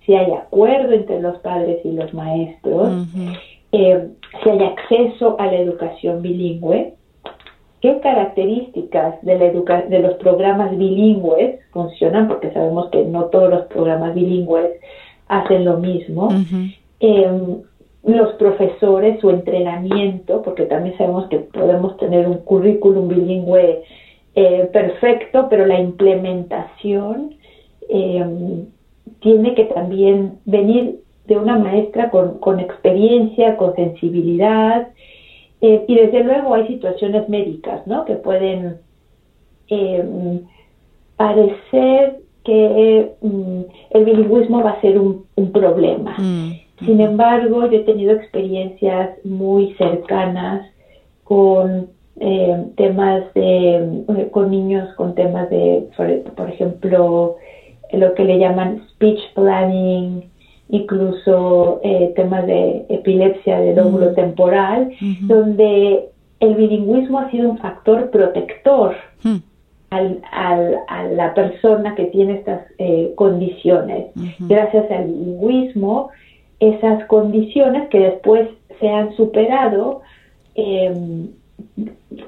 si 0.06 0.14
hay 0.14 0.32
acuerdo 0.32 0.94
entre 0.94 1.20
los 1.20 1.38
padres 1.40 1.84
y 1.84 1.92
los 1.92 2.14
maestros, 2.14 3.08
eh, 3.72 4.08
si 4.44 4.50
hay 4.50 4.64
acceso 4.64 5.36
a 5.40 5.48
la 5.48 5.58
educación 5.58 6.22
bilingüe, 6.22 6.94
qué 7.82 8.00
características 8.00 9.22
de, 9.24 9.38
la 9.38 9.82
de 9.82 10.00
los 10.00 10.14
programas 10.16 10.78
bilingües 10.78 11.60
funcionan, 11.72 12.28
porque 12.28 12.52
sabemos 12.52 12.90
que 12.90 13.04
no 13.04 13.26
todos 13.26 13.50
los 13.50 13.66
programas 13.66 14.14
bilingües 14.14 14.72
hacen 15.28 15.66
lo 15.66 15.78
mismo. 15.78 16.30
Los 18.06 18.34
profesores, 18.34 19.20
su 19.20 19.30
entrenamiento, 19.30 20.42
porque 20.42 20.66
también 20.66 20.98
sabemos 20.98 21.28
que 21.28 21.40
podemos 21.40 21.98
tener 21.98 22.28
un 22.28 22.38
currículum 22.38 23.08
bilingüe 23.08 23.84
eh, 24.36 24.70
perfecto, 24.72 25.48
pero 25.50 25.66
la 25.66 25.80
implementación 25.80 27.36
eh, 27.90 28.66
tiene 29.22 29.56
que 29.56 29.66
también 29.66 30.40
venir 30.46 31.00
de 31.26 31.38
una 31.38 31.58
maestra 31.58 32.12
con, 32.12 32.40
con 32.40 32.60
experiencia, 32.60 33.58
con 33.58 33.76
sensibilidad, 33.76 34.90
eh, 35.62 35.86
y 35.88 35.96
desde 35.96 36.24
luego 36.24 36.54
hay 36.54 36.68
situaciones 36.68 37.28
médicas, 37.30 37.88
¿no? 37.88 38.06
Que 38.06 38.16
pueden 38.16 38.78
em, 39.68 40.42
parecer 41.18 42.20
que 42.44 43.12
mm, 43.22 43.62
el 43.92 44.06
bilingüismo 44.06 44.62
va 44.62 44.72
a 44.72 44.82
ser 44.82 45.00
un, 45.00 45.26
problema. 45.52 46.16
Mm, 46.18 46.52
Sin 46.80 47.00
embargo, 47.00 47.70
yo 47.70 47.78
he 47.78 47.84
tenido 47.84 48.14
experiencias 48.14 49.12
muy 49.24 49.74
cercanas 49.76 50.68
con 51.24 51.88
em, 52.20 52.70
temas 52.76 53.24
de, 53.34 54.30
con 54.32 54.52
niños 54.52 54.94
con 54.96 55.16
temas 55.16 55.50
de, 55.50 55.88
por 56.36 56.50
ejemplo, 56.50 57.38
lo 57.94 58.14
que 58.14 58.24
le 58.24 58.40
llaman 58.40 58.84
speech 58.92 59.20
planning, 59.34 60.24
incluso 60.70 61.80
eh, 61.84 62.14
temas 62.16 62.46
de 62.46 62.86
epilepsia 62.90 63.60
de 63.60 63.76
lóbulo 63.76 64.14
temporal, 64.14 64.92
donde 65.22 66.10
el 66.40 66.56
bilingüismo 66.56 67.20
ha 67.20 67.32
sido 67.32 67.50
un 67.50 67.58
factor 67.58 68.10
protector 68.10 68.96
hmm. 69.24 69.38
al, 69.92 70.22
a 70.88 71.04
la 71.04 71.34
persona 71.34 71.96
que 71.96 72.06
tiene 72.06 72.36
estas 72.36 72.62
eh, 72.78 73.14
condiciones. 73.16 74.08
Gracias 74.40 74.90
al 74.92 75.06
bilingüismo, 75.06 76.10
esas 76.60 77.06
condiciones 77.06 77.90
que 77.90 78.00
después 78.00 78.50
se 78.80 78.90
han 78.90 79.16
superado, 79.16 80.02
em, 80.56 81.30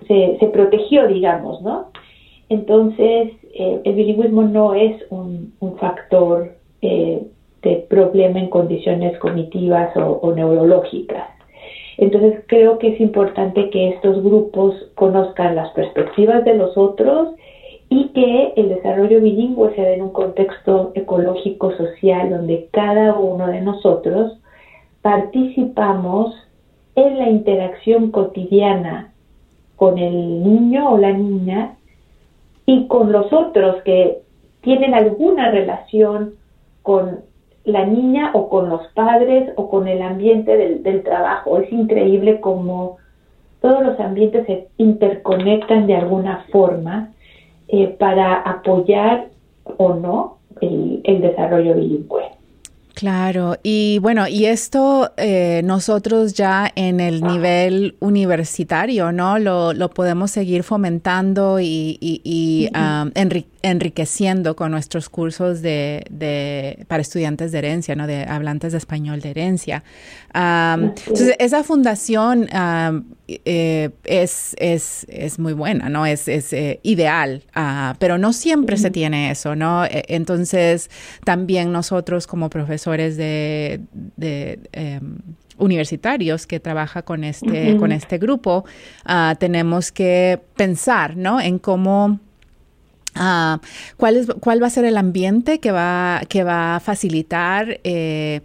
se, 0.07 0.38
se 0.39 0.48
protegió, 0.48 1.07
digamos, 1.07 1.62
¿no? 1.62 1.88
Entonces, 2.50 3.34
eh, 3.53 3.81
el 3.84 3.93
bilingüismo 3.93 4.43
no 4.43 4.74
es 4.74 4.96
un, 5.10 5.53
factor 5.79 6.53
eh, 6.81 7.22
de 7.62 7.75
problema 7.89 8.39
en 8.39 8.50
condiciones 8.50 9.17
cognitivas 9.19 9.96
o, 9.96 10.31
neurológicas. 10.34 11.29
Entonces, 11.98 12.43
creo 12.48 12.77
que 12.77 12.89
es 12.89 13.01
importante 13.01 13.69
que 13.69 13.89
estos 13.89 14.24
grupos 14.24 14.75
conozcan 14.96 15.55
las 15.55 15.72
perspectivas 15.72 16.46
de 16.46 16.55
los 16.55 16.77
otros 16.77 17.29
y 17.89 18.10
que 18.10 18.53
el 18.58 18.70
desarrollo 18.70 19.22
bilingüe 19.22 19.74
sea 19.75 19.94
en 19.94 20.01
un 20.01 20.12
contexto 20.12 20.91
ecológico, 20.96 21.72
social, 21.77 22.29
donde 22.29 22.67
cada 22.72 23.13
uno 23.15 23.48
de 23.48 23.62
nosotros 23.62 24.39
participamos 25.01 26.36
en 26.96 27.17
la 27.17 27.29
interacción 27.29 28.12
cotidiana 28.12 29.13
con 29.75 29.98
el 30.00 30.44
niño 30.44 30.91
o 30.91 30.98
la 30.98 31.13
niña 31.13 31.75
y 32.65 32.88
con 32.88 33.12
los 33.12 33.32
otros 33.32 33.82
que 33.84 34.20
tienen 34.62 34.94
alguna 34.94 35.51
relación 35.51 36.34
con 36.82 37.22
la 37.63 37.86
niña 37.86 38.32
o 38.34 38.50
con 38.50 38.70
los 38.70 38.88
padres 38.94 39.51
o 39.56 39.70
con 39.70 39.88
el 39.88 40.01
ambiente 40.01 40.58
del, 40.58 41.03
trabajo. 41.03 41.60
Es 41.60 41.72
increíble 41.72 42.39
cómo 42.41 42.98
todos 43.62 43.84
los 43.84 44.00
ambientes 44.00 44.46
se 44.46 44.67
interconectan 44.77 45.86
de 45.86 45.96
alguna 45.96 46.46
forma 46.51 47.12
eh, 47.69 47.88
para 48.00 48.41
apoyar 48.41 49.27
o 49.77 49.93
no, 49.93 50.38
el 50.62 51.21
desarrollo 51.21 51.75
bilingüe. 51.75 52.37
Claro, 52.98 53.60
y 53.62 54.00
bueno, 54.00 54.27
y 54.27 54.46
esto 54.46 55.13
eh, 55.18 55.62
nosotros 55.63 56.34
ya 56.34 56.72
en 56.75 57.00
el 57.00 57.22
nivel 57.22 57.96
universitario, 58.00 59.12
¿no? 59.12 59.38
Lo, 59.38 59.72
lo 59.74 59.92
podemos 59.92 60.32
seguir 60.32 60.63
fomentando 60.63 61.60
y, 61.60 62.00
y, 62.01 62.72
enriqueciendo 63.62 64.56
con 64.56 64.72
nuestros 64.72 65.10
cursos 65.10 65.62
de, 65.62 66.06
de, 66.10 66.86
para 66.88 67.01
estudiantes 67.01 67.51
de 67.51 67.60
herencia, 67.60 67.96
¿no? 67.96 68.08
De 68.08 68.24
hablantes 68.24 68.72
de 68.72 68.80
español 68.80 69.22
de 69.22 69.30
herencia. 69.30 69.84
entonces, 70.34 71.36
esa 71.38 71.63
fundación 71.63 72.48
eh, 73.27 73.89
es, 74.06 74.56
es, 74.58 75.06
es, 75.10 75.38
muy 75.38 75.54
buena, 75.54 75.89
¿no? 75.89 76.06
Es, 76.06 76.27
es 76.30 76.54
eh, 76.54 76.80
ideal, 76.84 77.44
ah, 77.54 77.96
pero 78.00 78.18
no 78.18 78.32
siempre 78.32 78.77
se 78.77 78.89
tiene 78.89 79.32
eso, 79.32 79.56
¿no? 79.56 79.84
E, 79.84 80.06
entonces, 80.08 80.89
también 81.25 81.74
nosotros 81.74 82.25
como 82.25 82.50
profesores 82.50 82.87
de, 82.96 83.82
em, 84.72 85.17
universitarios 85.58 86.48
que 86.48 86.60
trabaja 86.60 87.01
con 87.01 87.24
este, 87.24 87.77
con 87.77 87.91
este 87.91 88.17
grupo, 88.17 88.65
ah, 89.06 89.36
tenemos 89.39 89.91
que 89.91 90.39
pensar, 90.56 91.17
¿no? 91.17 91.41
En 91.41 91.60
cómo 91.60 92.20
ah, 93.15 93.60
¿cuál, 93.98 94.17
es, 94.17 94.27
¿Cuál 94.39 94.62
va 94.62 94.67
a 94.67 94.70
ser 94.70 94.86
el 94.86 94.98
ambiente 94.98 95.60
que 95.60 95.72
va, 95.72 96.22
que 96.29 96.44
va 96.44 96.75
a 96.75 96.79
facilitar 96.79 97.79
eh, 97.84 98.41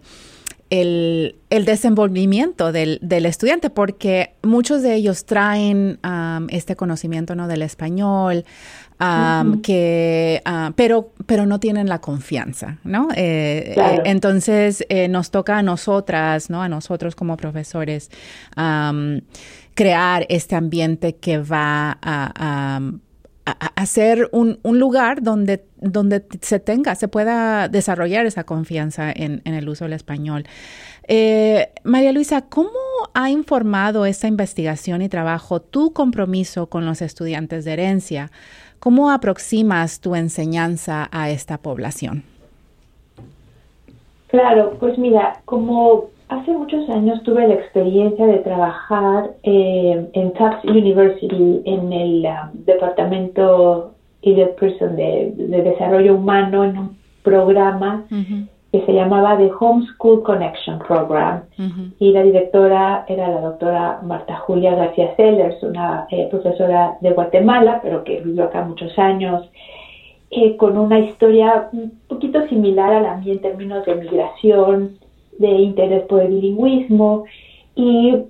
el, 0.81 1.65
desenvolvimiento 1.65 2.71
del, 2.71 2.99
estudiante, 3.25 3.69
porque 3.69 4.33
muchos 4.41 4.81
de 4.81 4.95
ellos 4.95 5.25
traen 5.25 5.99
este 6.49 6.75
conocimiento 6.75 7.35
¿no? 7.35 7.47
del 7.47 7.61
español, 7.61 8.43
que, 9.61 10.41
ah, 10.45 10.71
pero, 10.75 11.11
pero 11.25 11.45
no 11.45 11.59
tienen 11.59 11.87
la 11.87 11.99
confianza, 11.99 12.77
¿no? 12.83 13.09
Eh, 13.15 13.75
eh, 13.77 14.01
entonces 14.05 14.85
eh, 14.89 15.07
nos 15.07 15.31
toca 15.31 15.57
a 15.57 15.63
nosotras, 15.63 16.49
¿no? 16.49 16.61
A 16.61 16.69
nosotros 16.69 17.15
como 17.15 17.37
profesores 17.37 18.09
crear 19.75 20.25
este 20.29 20.55
ambiente 20.55 21.15
que 21.15 21.39
va 21.39 21.97
a, 22.01 22.79
hacer 23.75 24.29
un, 24.31 24.59
lugar 24.63 25.21
donde, 25.21 25.65
donde 25.81 26.23
se 26.41 26.59
tenga, 26.59 26.95
se 26.95 27.07
pueda 27.07 27.67
desarrollar 27.67 28.25
esa 28.25 28.45
confianza 28.45 29.11
en, 29.11 29.41
el 29.45 29.67
uso 29.67 29.85
del 29.85 29.93
español. 29.93 30.45
Eh, 31.07 31.69
María 31.83 32.13
Luisa, 32.13 32.43
¿cómo 32.43 32.69
ha 33.13 33.29
informado 33.29 34.05
esta 34.05 34.27
investigación 34.27 35.01
y 35.01 35.09
trabajo 35.09 35.61
tu 35.61 35.91
compromiso 35.91 36.67
con 36.67 36.85
los 36.85 37.01
estudiantes 37.01 37.65
de 37.65 37.73
herencia? 37.73 38.31
¿Cómo 38.83 39.11
aproximas 39.11 40.01
tu 40.01 40.13
enseñanza 40.13 41.07
a 41.09 41.29
esta 41.29 41.57
población? 41.57 42.23
Claro, 44.27 44.75
pues 44.77 44.97
mira, 44.97 45.39
como 45.45 46.09
hace 46.27 46.51
muchos 46.51 46.89
años 46.89 47.23
tuve 47.23 47.47
la 47.47 47.53
experiencia 47.53 48.25
de 48.25 48.39
trabajar 48.39 49.35
eh, 49.43 50.09
en 50.11 50.33
Tufts 50.33 50.65
University 50.65 51.61
en 51.63 51.93
el 51.93 52.25
um, 52.25 52.65
departamento 52.65 53.93
de, 54.21 55.33
de, 55.37 55.61
desarrollo 55.61 56.15
humano 56.15 56.65
en 56.65 56.77
un 56.77 56.97
programa 57.23 58.03
que 58.73 58.83
se 58.87 58.91
llamaba 58.91 59.37
The 59.37 59.51
Homeschool 59.59 60.23
Connection 60.23 60.79
Program 60.79 61.43
y 61.99 62.11
la 62.11 62.23
directora 62.23 63.05
era 63.07 63.27
la 63.27 63.41
doctora 63.41 63.99
Marta 64.01 64.35
Julia 64.37 64.73
García 64.73 65.15
Sellers, 65.15 65.61
una 65.61 66.07
eh, 66.09 66.27
profesora 66.31 66.97
de 66.99 67.11
Guatemala, 67.11 67.81
pero 67.83 68.03
que 68.03 68.21
vivió 68.21 68.45
acá 68.45 68.63
muchos 68.63 68.97
años, 68.97 69.47
eh, 70.31 70.57
con 70.57 70.75
una 70.75 70.97
historia 70.97 71.69
un 71.71 71.99
poquito 72.07 72.47
similar 72.47 72.91
a 72.93 73.01
la 73.01 73.17
mía 73.17 73.33
en 73.33 73.41
términos 73.41 73.85
de 73.85 73.93
migración, 73.93 74.97
de 75.37 75.51
interés 75.51 76.01
por 76.07 76.23
el 76.23 76.29
bilingüismo 76.29 77.25
y 77.75 78.23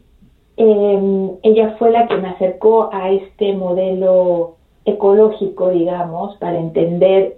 em, 0.58 1.30
ella 1.44 1.76
fue 1.80 1.90
la 1.92 2.06
que 2.10 2.18
me 2.18 2.28
acercó 2.28 2.90
a 2.92 3.12
este 3.12 3.54
modelo 3.54 4.58
ecológico, 4.84 5.70
digamos, 5.70 6.36
para 6.36 6.58
entender. 6.58 7.38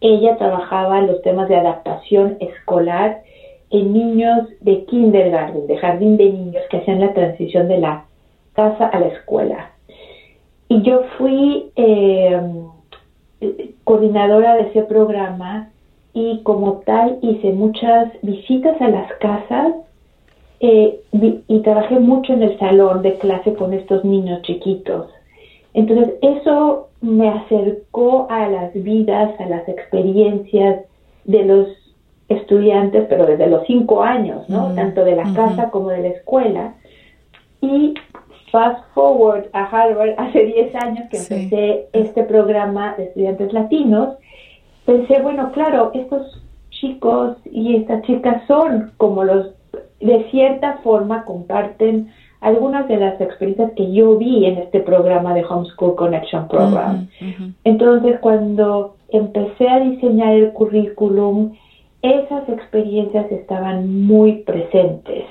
Ella 0.00 0.36
trabajaba 0.36 1.00
los 1.02 1.22
temas 1.22 1.48
de 1.48 1.56
adaptación 1.56 2.36
escolar 2.40 3.22
en 3.70 3.92
niños 3.92 4.48
de 4.60 4.84
kindergarten, 4.84 5.66
de 5.66 5.76
jardín 5.76 6.16
de 6.16 6.30
niños 6.30 6.62
que 6.70 6.78
hacían 6.78 7.00
la 7.00 7.12
transición 7.14 7.68
de 7.68 7.78
la 7.78 8.04
casa 8.54 8.86
a 8.86 8.98
la 8.98 9.06
escuela. 9.06 9.70
Y 10.68 10.82
yo 10.82 11.02
fui 11.16 11.70
em, 11.76 12.64
coordinadora 13.84 14.56
de 14.56 14.62
ese 14.68 14.82
programa 14.82 15.68
y 16.12 16.42
como 16.42 16.78
tal 16.84 17.18
hice 17.22 17.52
muchas 17.52 18.08
visitas 18.22 18.80
a 18.80 18.88
las 18.88 19.12
casas 19.14 19.74
eh, 20.60 20.98
y 21.48 21.58
trabajé 21.60 21.98
mucho 21.98 22.32
en 22.32 22.42
el 22.42 22.58
salón 22.58 23.02
de 23.02 23.18
clase 23.18 23.54
con 23.54 23.74
estos 23.74 24.04
niños 24.04 24.40
chiquitos. 24.42 25.10
Entonces 25.74 26.14
eso 26.22 26.85
me 27.06 27.28
acercó 27.28 28.26
a 28.28 28.48
las 28.48 28.72
vidas, 28.74 29.40
a 29.40 29.46
las 29.46 29.68
experiencias 29.68 30.84
de 31.24 31.44
los 31.44 31.68
estudiantes, 32.28 33.06
pero 33.08 33.26
desde 33.26 33.46
los 33.46 33.64
cinco 33.66 34.02
años, 34.02 34.48
¿no? 34.48 34.74
Tanto 34.74 35.04
de 35.04 35.14
la 35.14 35.32
casa 35.32 35.70
como 35.70 35.90
de 35.90 36.02
la 36.02 36.08
escuela. 36.08 36.74
Y 37.60 37.94
fast 38.50 38.84
forward 38.92 39.44
a 39.52 39.64
Harvard, 39.64 40.14
hace 40.18 40.46
diez 40.46 40.74
años 40.74 41.08
que 41.08 41.18
empecé 41.18 41.88
este 41.92 42.24
programa 42.24 42.94
de 42.96 43.04
estudiantes 43.04 43.52
latinos, 43.52 44.16
pensé, 44.84 45.22
bueno, 45.22 45.52
claro, 45.52 45.92
estos 45.94 46.42
chicos 46.70 47.36
y 47.44 47.76
estas 47.76 48.02
chicas 48.02 48.42
son 48.48 48.92
como 48.96 49.22
los, 49.22 49.54
de 50.00 50.28
cierta 50.30 50.78
forma 50.82 51.24
comparten 51.24 52.10
algunas 52.46 52.86
de 52.86 52.96
las 52.96 53.20
experiencias 53.20 53.72
que 53.72 53.92
yo 53.92 54.16
vi 54.18 54.46
en 54.46 54.58
este 54.58 54.78
programa 54.78 55.34
de 55.34 55.44
Homeschool 55.44 55.96
Connection 55.96 56.46
Program. 56.46 57.08
Entonces, 57.64 58.20
cuando 58.20 58.94
empecé 59.08 59.68
a 59.68 59.80
diseñar 59.80 60.32
el 60.32 60.52
currículum, 60.52 61.54
esas 62.02 62.48
experiencias 62.48 63.32
estaban 63.32 64.06
muy 64.06 64.44
presentes. 64.44 65.24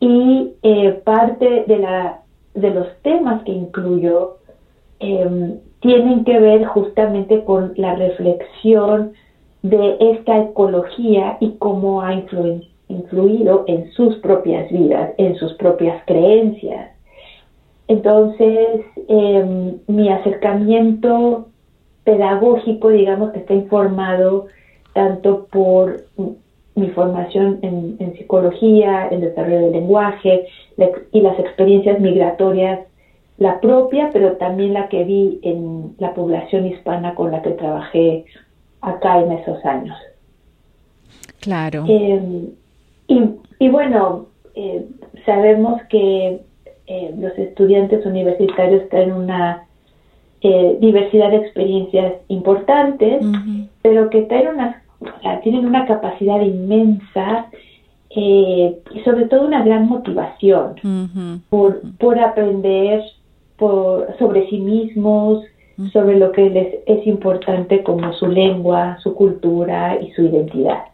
Y 0.00 0.52
eh, 0.62 1.00
parte 1.02 1.64
de, 1.66 1.78
la, 1.78 2.20
de 2.52 2.70
los 2.72 2.88
temas 3.00 3.42
que 3.44 3.52
incluyo 3.52 4.36
eh, 5.00 5.58
tienen 5.80 6.24
que 6.24 6.38
ver 6.38 6.66
justamente 6.66 7.42
con 7.44 7.72
la 7.76 7.94
reflexión 7.94 9.12
de 9.62 9.96
esta 9.98 10.38
ecología 10.40 11.38
y 11.40 11.52
cómo 11.52 12.02
ha 12.02 12.12
influido 12.88 13.64
en 13.66 13.90
sus 13.92 14.16
propias 14.16 14.70
vidas, 14.70 15.12
en 15.18 15.36
sus 15.36 15.54
propias 15.54 16.02
creencias. 16.06 16.90
Entonces, 17.86 18.80
em, 19.08 19.78
mi 19.86 20.08
acercamiento 20.10 21.48
pedagógico, 22.04 22.90
digamos, 22.90 23.32
que 23.32 23.40
está 23.40 23.54
informado 23.54 24.46
tanto 24.92 25.46
por 25.50 26.04
mi 26.74 26.88
formación 26.90 27.58
en, 27.62 27.96
en 27.98 28.14
psicología, 28.14 29.08
en 29.10 29.20
desarrollo 29.20 29.60
del 29.60 29.72
lenguaje 29.72 30.46
y 31.12 31.20
las 31.20 31.38
experiencias 31.38 32.00
migratorias 32.00 32.80
la 33.38 33.60
propia, 33.60 34.10
pero 34.12 34.32
también 34.32 34.74
la 34.74 34.88
que 34.88 35.04
vi 35.04 35.38
en 35.42 35.94
la 35.98 36.12
población 36.12 36.66
hispana 36.66 37.14
con 37.14 37.30
la 37.30 37.40
que 37.40 37.50
trabajé 37.50 38.24
acá 38.80 39.20
en 39.20 39.32
esos 39.32 39.64
años. 39.64 39.96
Claro. 41.40 41.84
Em, 41.88 42.48
y, 43.08 43.68
bueno, 43.68 44.26
eh, 44.54 44.86
sabemos 45.24 45.80
que 45.88 46.42
eh, 46.86 47.14
los 47.18 47.36
estudiantes 47.38 48.04
universitarios 48.04 48.88
traen 48.90 49.12
una 49.12 49.66
eh, 50.42 50.76
diversidad 50.80 51.30
de 51.30 51.38
experiencias 51.38 52.14
importantes, 52.28 53.24
pero 53.82 54.10
que 54.10 54.22
traen 54.22 54.48
una, 54.48 54.82
tienen 55.42 55.66
una 55.66 55.86
capacidad 55.86 56.40
inmensa 56.40 57.46
y 58.10 58.74
sobre 59.04 59.26
todo 59.26 59.46
una 59.46 59.62
gran 59.62 59.88
motivación 59.88 60.74
por, 61.50 61.80
por 61.98 62.18
aprender 62.18 63.02
sobre 63.58 64.48
sí 64.48 64.58
mismos, 64.58 65.44
sobre 65.92 66.16
lo 66.16 66.32
que 66.32 66.50
les 66.50 66.74
es 66.86 67.06
importante 67.06 67.82
como 67.82 68.12
su 68.14 68.26
lengua, 68.26 68.98
su 69.02 69.14
cultura 69.14 69.98
y 70.00 70.10
su 70.12 70.22
identidad. 70.22 70.84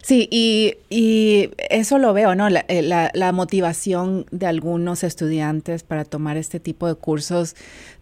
Sí, 0.00 0.28
y, 0.30 0.76
y, 0.90 1.50
eso 1.70 1.98
lo 1.98 2.12
veo, 2.12 2.36
¿no? 2.36 2.48
La, 2.50 2.64
eh, 2.68 2.82
la, 2.82 3.10
la, 3.14 3.32
motivación 3.32 4.26
de 4.30 4.46
algunos 4.46 5.02
estudiantes 5.02 5.82
para 5.82 6.04
tomar 6.04 6.36
este 6.36 6.60
tipo 6.60 6.86
de 6.86 6.94
cursos 6.94 7.56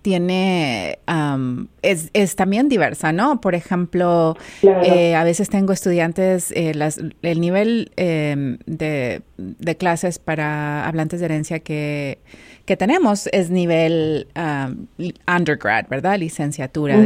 tiene, 0.07 1.01
es, 1.83 2.11
es, 2.13 2.37
también 2.37 2.69
diversa, 2.69 3.11
¿no? 3.11 3.41
Por 3.41 3.57
ejemplo, 3.57 4.37
eh, 4.63 5.17
a 5.17 5.25
veces 5.25 5.49
tengo 5.49 5.73
estudiantes, 5.73 6.53
eh, 6.53 6.75
las, 6.75 7.01
el 7.23 7.41
nivel 7.41 7.91
em, 7.97 8.59
de, 8.67 9.23
de 9.37 9.77
clases 9.77 10.21
para 10.21 10.87
hablantes 10.87 11.19
de 11.19 11.27
herencia 11.27 11.59
que 11.59 12.21
que 12.67 12.77
tenemos 12.77 13.29
es 13.33 13.49
nivel 13.49 14.27
um, 14.37 14.89
undergrad, 15.33 15.87
¿verdad? 15.89 16.19
Licenciatura. 16.19 16.99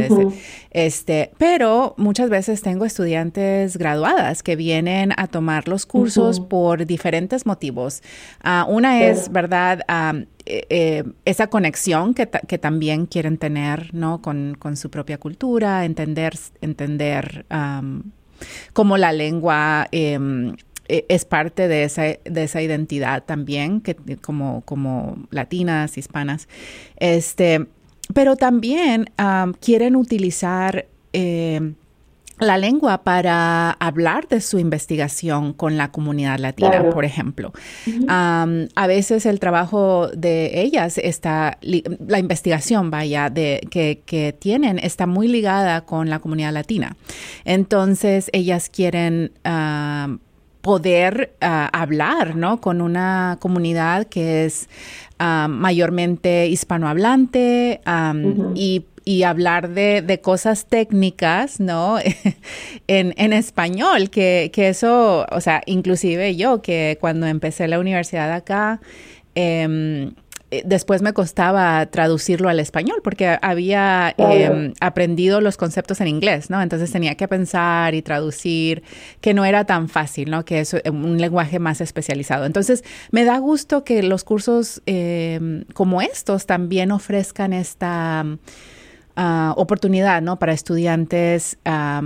este, 0.71 1.31
pero 1.37 1.93
muchas 1.97 2.29
veces 2.29 2.63
tengo 2.63 2.83
estudiantes 2.83 3.77
graduadas 3.77 4.41
que 4.41 4.55
vienen 4.55 5.13
a 5.15 5.27
tomar 5.27 5.67
los 5.67 5.85
cursos 5.85 6.39
por 6.39 6.87
diferentes 6.87 7.45
motivos. 7.45 8.01
Uh, 8.43 8.69
una 8.71 9.03
es, 9.03 9.31
¿verdad? 9.31 9.81
Um, 9.87 10.25
eh, 10.45 10.65
eh, 10.69 11.03
esa 11.25 11.47
conexión 11.47 12.13
que, 12.13 12.29
que, 12.47 12.57
también 12.57 13.05
quieren 13.05 13.37
tener, 13.37 13.93
¿no? 13.93 14.21
Con, 14.21 14.55
con, 14.57 14.77
su 14.77 14.89
propia 14.89 15.17
cultura, 15.17 15.85
entender, 15.85 16.33
entender 16.61 17.45
um, 17.51 18.03
cómo 18.73 18.97
la 18.97 19.11
lengua 19.11 19.87
em, 19.91 20.55
e, 20.87 21.05
es 21.09 21.25
parte 21.25 21.67
de 21.67 21.83
esa, 21.83 22.03
de 22.03 22.43
esa 22.43 22.61
identidad 22.61 23.23
también, 23.23 23.81
que 23.81 23.95
como, 24.21 24.61
como 24.61 25.17
latinas, 25.29 25.97
hispanas. 25.97 26.47
Este, 26.97 27.67
pero 28.13 28.35
también 28.35 29.09
quieren 29.59 29.95
utilizar 29.95 30.87
eh, 31.13 31.73
la 32.41 32.57
lengua 32.57 33.03
para 33.03 33.71
hablar 33.71 34.27
de 34.27 34.41
su 34.41 34.59
investigación 34.59 35.53
con 35.53 35.77
la 35.77 35.91
comunidad 35.91 36.39
latina, 36.39 36.89
por 36.89 37.05
ejemplo. 37.05 37.53
a 38.07 38.87
veces 38.87 39.25
el 39.25 39.39
trabajo 39.39 40.07
de 40.07 40.61
ellas 40.61 40.97
está, 40.97 41.57
la 41.61 42.19
investigación, 42.19 42.91
vaya, 42.91 43.29
de, 43.29 43.65
que, 43.69 44.01
que, 44.05 44.33
tienen 44.37 44.79
está 44.79 45.05
muy 45.05 45.27
ligada 45.27 45.81
con 45.81 46.09
la 46.09 46.19
comunidad 46.19 46.51
latina. 46.51 46.95
Entonces, 47.45 48.29
ellas 48.33 48.69
quieren 48.69 49.31
poder 50.61 51.33
ah, 51.41 51.69
hablar 51.73 52.35
¿no? 52.35 52.61
con 52.61 52.81
una 52.81 53.37
comunidad 53.39 54.07
que 54.07 54.45
es 54.45 54.69
ah, 55.19 55.47
mayormente 55.49 56.47
hispanohablante 56.47 57.81
y, 58.55 58.85
y, 59.03 59.23
hablar 59.23 59.69
de, 59.69 60.01
de, 60.01 60.21
cosas 60.21 60.65
técnicas, 60.65 61.59
¿no? 61.59 61.97
en, 62.87 63.13
en, 63.17 63.33
español, 63.33 64.09
que, 64.09 64.51
que, 64.53 64.69
eso, 64.69 65.25
o 65.31 65.41
sea, 65.41 65.61
inclusive 65.65 66.35
yo 66.35 66.61
que 66.61 66.97
cuando 66.99 67.27
empecé 67.27 67.67
la 67.67 67.79
universidad 67.79 68.31
acá, 68.31 68.81
eh, 69.35 70.11
eh, 70.51 70.63
después 70.65 71.01
me 71.01 71.13
costaba 71.13 71.85
traducirlo 71.85 72.49
al 72.49 72.59
español 72.59 72.99
porque 73.01 73.37
había 73.41 74.13
em, 74.17 74.73
aprendido 74.81 75.39
los 75.39 75.55
conceptos 75.55 76.01
en 76.01 76.09
inglés, 76.09 76.49
¿no? 76.49 76.61
Entonces 76.61 76.91
tenía 76.91 77.15
que 77.15 77.27
pensar 77.29 77.95
y 77.95 78.01
traducir, 78.01 78.83
que 79.21 79.33
no 79.33 79.45
era 79.45 79.63
tan 79.63 79.87
fácil, 79.87 80.29
¿no? 80.29 80.43
Que 80.43 80.59
es 80.59 80.75
un 80.85 81.17
lenguaje 81.19 81.57
más 81.59 81.79
especializado. 81.79 82.45
Entonces 82.45 82.83
me 83.11 83.23
da 83.23 83.37
gusto 83.37 83.85
que 83.85 84.03
los 84.03 84.25
cursos 84.25 84.81
em, 84.85 85.63
como 85.73 86.01
estos 86.01 86.45
también 86.45 86.91
ofrezcan 86.91 87.53
esta... 87.53 88.25
Ah, 89.15 89.53
oportunidad 89.57 90.21
¿no? 90.21 90.39
para 90.39 90.53
estudiantes 90.53 91.57
a, 91.65 92.01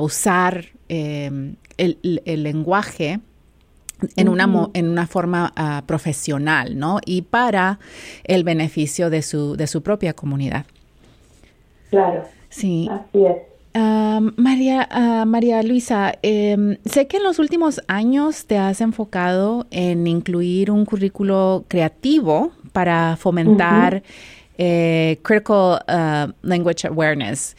usar 0.00 0.66
em, 0.88 1.56
el, 1.76 1.98
el, 2.24 2.42
lenguaje 2.44 3.18
en 4.14 4.28
una, 4.28 4.70
en 4.74 4.88
una 4.88 5.06
forma 5.06 5.52
ah, 5.56 5.82
profesional, 5.86 6.78
¿no? 6.78 7.00
Y 7.04 7.22
para 7.22 7.80
el 8.24 8.44
beneficio 8.44 9.10
de 9.10 9.22
su, 9.22 9.56
de 9.56 9.66
su 9.66 9.82
propia 9.82 10.12
comunidad. 10.12 10.66
Claro. 11.90 12.22
Sí. 12.48 12.88
Así 12.90 13.24
es. 13.24 13.36
María, 14.36 14.88
ah, 14.90 15.24
María 15.26 15.62
Luisa, 15.62 16.14
em, 16.22 16.76
sé 16.84 17.08
que 17.08 17.18
en 17.18 17.24
los 17.24 17.38
últimos 17.38 17.82
años 17.88 18.46
te 18.46 18.56
has 18.56 18.80
enfocado 18.80 19.66
en 19.70 20.06
incluir 20.06 20.70
un 20.70 20.84
currículo 20.84 21.64
creativo 21.68 22.52
para 22.72 23.16
fomentar 23.16 24.02
eh, 24.58 25.18
critical 25.22 25.80
ah, 25.86 26.28
language 26.42 26.86
awareness. 26.86 27.56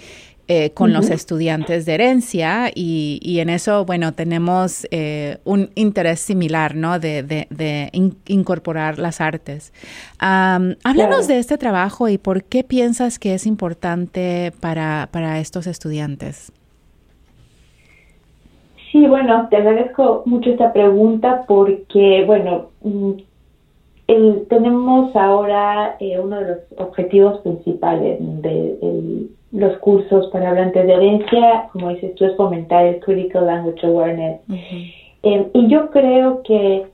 Eh, 0.49 0.69
con 0.69 0.93
los 0.93 1.09
estudiantes 1.09 1.85
de 1.85 1.95
herencia 1.95 2.71
y, 2.73 3.39
en 3.41 3.49
eso, 3.49 3.83
bueno, 3.83 4.13
tenemos 4.13 4.87
eh, 4.91 5.39
un 5.43 5.71
interés 5.75 6.21
similar, 6.21 6.73
¿no? 6.73 6.99
De, 6.99 7.89
incorporar 8.27 8.97
las 8.97 9.19
artes. 9.19 9.73
háblanos 10.19 11.27
de 11.27 11.39
este 11.39 11.57
trabajo 11.57 12.07
y 12.07 12.17
por 12.17 12.45
qué 12.45 12.63
piensas 12.63 13.19
que 13.19 13.33
es 13.33 13.45
importante 13.45 14.53
para, 14.61 15.09
para 15.11 15.39
estos 15.39 15.67
estudiantes. 15.67 16.53
Sí, 18.93 19.05
bueno, 19.05 19.47
te 19.49 19.57
agradezco 19.57 20.23
mucho 20.25 20.51
esta 20.51 20.71
pregunta 20.71 21.43
porque, 21.45 22.23
bueno, 22.25 22.69
mm, 24.07 24.47
tenemos 24.49 25.15
ahora 25.15 25.97
eh, 25.99 26.19
uno 26.19 26.39
de 26.39 26.47
los 26.47 26.57
objetivos 26.77 27.39
principales 27.39 28.17
de, 28.19 29.27
los 29.51 29.77
cursos 29.77 30.27
para 30.27 30.49
hablantes 30.49 30.85
de 30.85 30.93
herencia, 30.93 31.69
como 31.71 31.89
dices 31.89 32.13
tú, 32.15 32.25
es 32.25 32.35
fomentar 32.35 32.85
el 32.85 32.99
Critical 32.99 33.45
Language 33.45 33.85
Awareness. 33.87 34.41
Em, 35.23 35.45
y 35.53 35.67
yo 35.67 35.89
creo 35.89 36.43
que 36.43 36.85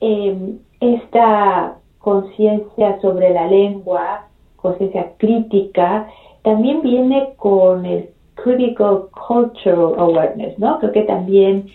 em, 0.00 0.58
esta 0.80 1.76
conciencia 1.98 3.00
sobre 3.00 3.32
la 3.32 3.46
lengua, 3.46 4.26
conciencia 4.56 5.12
crítica, 5.18 6.08
también 6.42 6.82
viene 6.82 7.34
con 7.36 7.86
el 7.86 8.10
Critical 8.34 9.04
Cultural 9.28 9.94
Awareness, 9.98 10.58
¿no? 10.58 10.78
Creo 10.80 10.92
que 10.92 11.02
también 11.02 11.66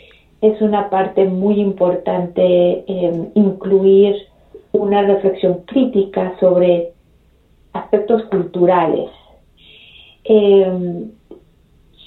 es 0.42 0.62
una 0.62 0.90
parte 0.90 1.26
muy 1.26 1.60
importante 1.60 2.84
em, 2.88 3.30
incluir 3.34 4.16
una 4.78 5.04
reflexión 5.04 5.62
crítica 5.66 6.36
sobre 6.40 6.94
aspectos 7.74 8.24
culturales. 8.26 9.10
Em, 10.24 11.12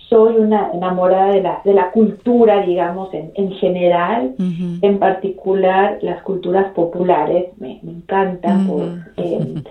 soy 0.09 0.37
una 0.37 0.73
enamorada 0.73 1.33
de 1.33 1.43
la, 1.43 1.61
de 1.65 1.73
la 1.73 1.93
cultura, 1.93 2.63
digamos, 2.67 3.15
en, 3.15 3.31
en 3.37 3.53
general, 3.53 4.35
en 4.39 4.99
particular 4.99 5.99
las 6.03 6.21
culturas 6.23 6.73
populares, 6.73 7.51
me, 7.59 7.79
encantan 7.85 8.67
por, 8.67 8.89
em, 9.17 9.63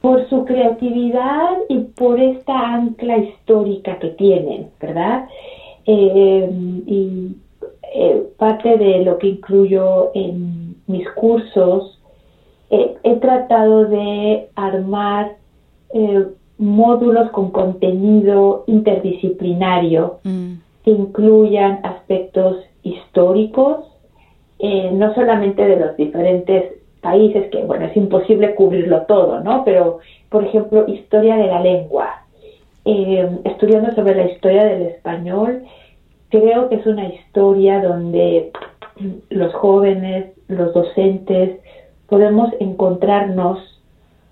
por 0.00 0.26
su 0.30 0.44
creatividad 0.46 1.50
y 1.68 1.80
por 1.80 2.18
esta 2.18 2.74
ancla 2.74 3.18
histórica 3.18 3.98
que 3.98 4.08
tienen, 4.10 4.68
¿verdad? 4.80 5.26
Em, 5.84 6.82
y 6.86 7.36
eh, 7.94 8.22
parte 8.38 8.78
de 8.78 9.04
lo 9.04 9.18
que 9.18 9.28
incluyo 9.28 10.10
en 10.14 10.76
mis 10.86 11.08
cursos 11.10 11.93
he 13.02 13.16
tratado 13.16 13.86
de 13.86 14.48
armar 14.54 15.32
eh, 15.92 16.26
módulos 16.58 17.30
con 17.30 17.50
contenido 17.50 18.64
interdisciplinario 18.66 20.18
mm. 20.24 20.52
que 20.84 20.90
incluyan 20.90 21.80
aspectos 21.84 22.58
históricos, 22.82 23.84
eh, 24.58 24.90
no 24.92 25.14
solamente 25.14 25.64
de 25.64 25.76
los 25.76 25.96
diferentes 25.96 26.72
países, 27.00 27.50
que 27.50 27.62
bueno, 27.64 27.86
es 27.86 27.96
imposible 27.96 28.54
cubrirlo 28.54 29.02
todo, 29.02 29.40
¿no? 29.40 29.64
Pero, 29.64 29.98
por 30.30 30.44
ejemplo, 30.44 30.86
historia 30.88 31.36
de 31.36 31.46
la 31.46 31.60
lengua. 31.60 32.22
Eh, 32.86 33.28
estudiando 33.44 33.94
sobre 33.94 34.14
la 34.14 34.30
historia 34.30 34.64
del 34.64 34.82
español, 34.82 35.62
creo 36.28 36.68
que 36.68 36.76
es 36.76 36.86
una 36.86 37.08
historia 37.08 37.82
donde 37.82 38.50
los 39.30 39.54
jóvenes, 39.54 40.32
los 40.48 40.74
docentes, 40.74 41.60
podemos 42.14 42.50
encontrarnos 42.60 43.58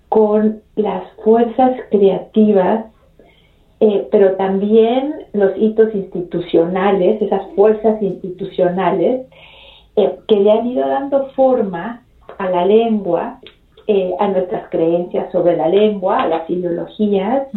con 0.07 0.61
las 0.77 1.03
fuerzas 1.21 1.71
creativas, 1.91 2.85
eh, 3.81 4.07
pero 4.09 4.37
también 4.37 5.25
los 5.33 5.51
hitos 5.57 5.93
institucionales, 5.93 7.21
esas 7.21 7.41
fuerzas 7.57 8.01
institucionales 8.01 9.27
eh, 9.97 10.15
que 10.29 10.35
le 10.39 10.49
han 10.49 10.65
ido 10.65 10.87
dando 10.87 11.27
forma 11.31 12.03
a 12.37 12.49
la 12.49 12.65
lengua, 12.65 13.39
eh, 13.87 14.13
a 14.17 14.29
nuestras 14.29 14.69
creencias 14.69 15.29
sobre 15.33 15.57
la 15.57 15.67
lengua, 15.67 16.21
a 16.21 16.27
las 16.29 16.49
ideologías, 16.49 17.49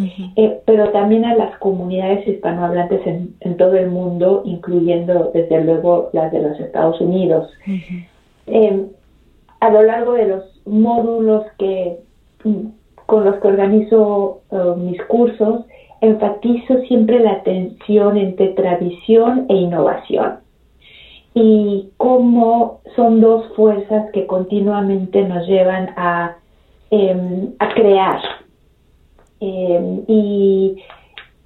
pero 0.64 0.88
también 0.90 1.24
a 1.24 1.36
las 1.36 1.56
comunidades 1.58 2.26
hispanohablantes 2.26 3.00
en, 3.06 3.56
todo 3.58 3.76
el 3.76 3.90
mundo, 3.90 4.42
incluyendo 4.44 5.30
desde 5.32 5.62
luego 5.62 6.10
las 6.12 6.32
de 6.32 6.42
los 6.42 6.58
Estados 6.58 7.00
Unidos 7.00 7.48
a 9.60 9.70
lo 9.70 9.82
largo 9.82 10.12
de 10.12 10.26
los 10.26 10.60
módulos 10.66 11.44
que 11.58 11.98
con 13.06 13.24
los 13.24 13.36
que 13.36 13.48
organizo 13.48 14.40
uh, 14.50 14.74
mis 14.76 15.02
cursos, 15.04 15.64
enfatizo 16.00 16.80
siempre 16.88 17.20
la 17.20 17.42
tensión 17.42 18.16
entre 18.16 18.48
tradición 18.48 19.46
e 19.48 19.54
innovación 19.54 20.38
y 21.34 21.90
cómo 21.98 22.80
son 22.96 23.20
dos 23.20 23.46
fuerzas 23.54 24.10
que 24.12 24.26
continuamente 24.26 25.22
nos 25.22 25.46
llevan 25.46 25.90
a, 25.96 26.36
em, 26.90 27.52
a 27.58 27.68
crear. 27.74 28.20
Em, 29.40 30.02
y 30.08 30.82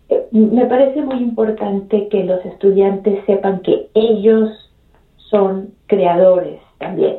eh, 0.09 0.27
me 0.31 0.67
parece 0.67 1.03
muy 1.03 1.17
importante 1.17 2.07
que 2.09 2.23
los 2.23 2.45
estudiantes 2.47 3.25
sepan 3.27 3.63
que 3.63 3.89
ellos 3.95 4.51
son 5.17 5.71
creadores 5.89 6.61
también. 6.79 7.17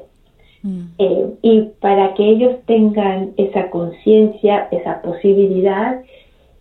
Mm. 0.64 0.82
Eh, 0.98 1.34
y 1.42 1.62
para 1.80 2.14
que 2.14 2.24
ellos 2.24 2.56
tengan 2.66 3.32
esa 3.38 3.70
conciencia, 3.70 4.68
esa 4.72 5.02
posibilidad, 5.02 6.02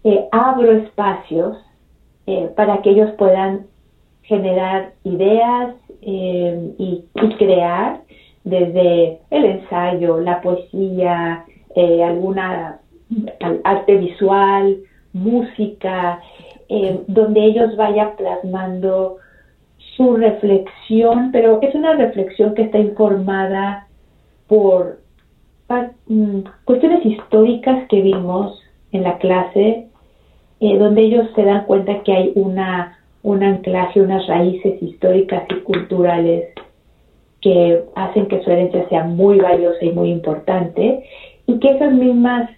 eh, 0.04 0.28
abro 0.32 0.72
espacios 0.72 1.58
para 2.54 2.80
que 2.80 2.90
ellos 2.90 3.10
puedan 3.18 3.66
generar 4.22 4.92
ideas 5.02 5.74
y, 6.00 7.04
crear 7.38 8.02
desde 8.44 9.18
el 9.30 9.44
ensayo, 9.44 10.20
la 10.20 10.40
poesía, 10.40 11.44
alguna 11.74 12.78
arte 13.64 13.96
visual, 13.96 14.78
música, 15.12 16.20
eh, 16.68 17.00
donde 17.06 17.44
ellos 17.44 17.76
vayan 17.76 18.14
plasmando 18.16 19.16
su 19.96 20.16
reflexión, 20.16 21.30
pero 21.32 21.58
es 21.62 21.74
una 21.74 21.94
reflexión 21.94 22.54
que 22.54 22.62
está 22.62 22.78
informada 22.78 23.86
por 24.50 24.98
mm, 26.08 26.40
cuestiones 26.64 27.06
históricas 27.06 27.86
que 27.88 28.00
vimos 28.02 28.60
en 28.90 29.04
la 29.04 29.16
clase, 29.18 29.86
eh, 30.58 30.76
donde 30.76 31.02
ellos 31.02 31.28
se 31.36 31.44
dan 31.44 31.64
cuenta 31.66 32.02
que 32.02 32.12
hay 32.12 32.32
una 32.34 32.96
un 33.22 33.42
anclaje, 33.42 34.00
unas 34.00 34.26
raíces 34.26 34.82
históricas 34.82 35.44
y 35.50 35.60
culturales 35.60 36.48
que 37.42 37.82
hacen 37.94 38.26
que 38.28 38.42
su 38.42 38.50
herencia 38.50 38.88
sea 38.88 39.04
muy 39.04 39.38
valiosa 39.38 39.84
y 39.84 39.92
muy 39.92 40.10
importante 40.10 41.04
y 41.46 41.58
que 41.58 41.68
esas 41.68 41.92
mismas 41.92 42.50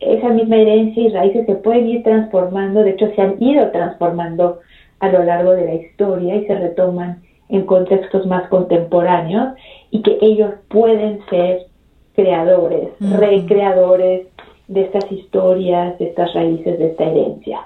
esa 0.00 0.30
misma 0.30 0.56
herencia 0.56 1.02
y 1.02 1.08
raíces 1.10 1.46
se 1.46 1.54
pueden 1.54 1.86
ir 1.88 2.02
transformando, 2.02 2.82
de 2.82 2.90
hecho 2.90 3.08
se 3.14 3.22
han 3.22 3.42
ido 3.42 3.70
transformando 3.70 4.58
a 5.00 5.08
lo 5.08 5.22
largo 5.22 5.52
de 5.52 5.64
la 5.64 5.74
historia 5.74 6.36
y 6.36 6.46
se 6.46 6.54
retoman 6.54 7.22
en 7.48 7.64
contextos 7.64 8.26
más 8.26 8.48
contemporáneos 8.48 9.54
y 9.90 10.02
que 10.02 10.18
ellos 10.20 10.52
pueden 10.68 11.20
ser 11.30 11.66
creadores, 12.14 12.88
recreadores 13.00 14.26
de 14.68 14.80
estas 14.82 15.10
historias, 15.12 15.98
de 15.98 16.06
estas 16.08 16.32
raíces, 16.34 16.78
de 16.78 16.86
esta 16.88 17.04
herencia. 17.04 17.60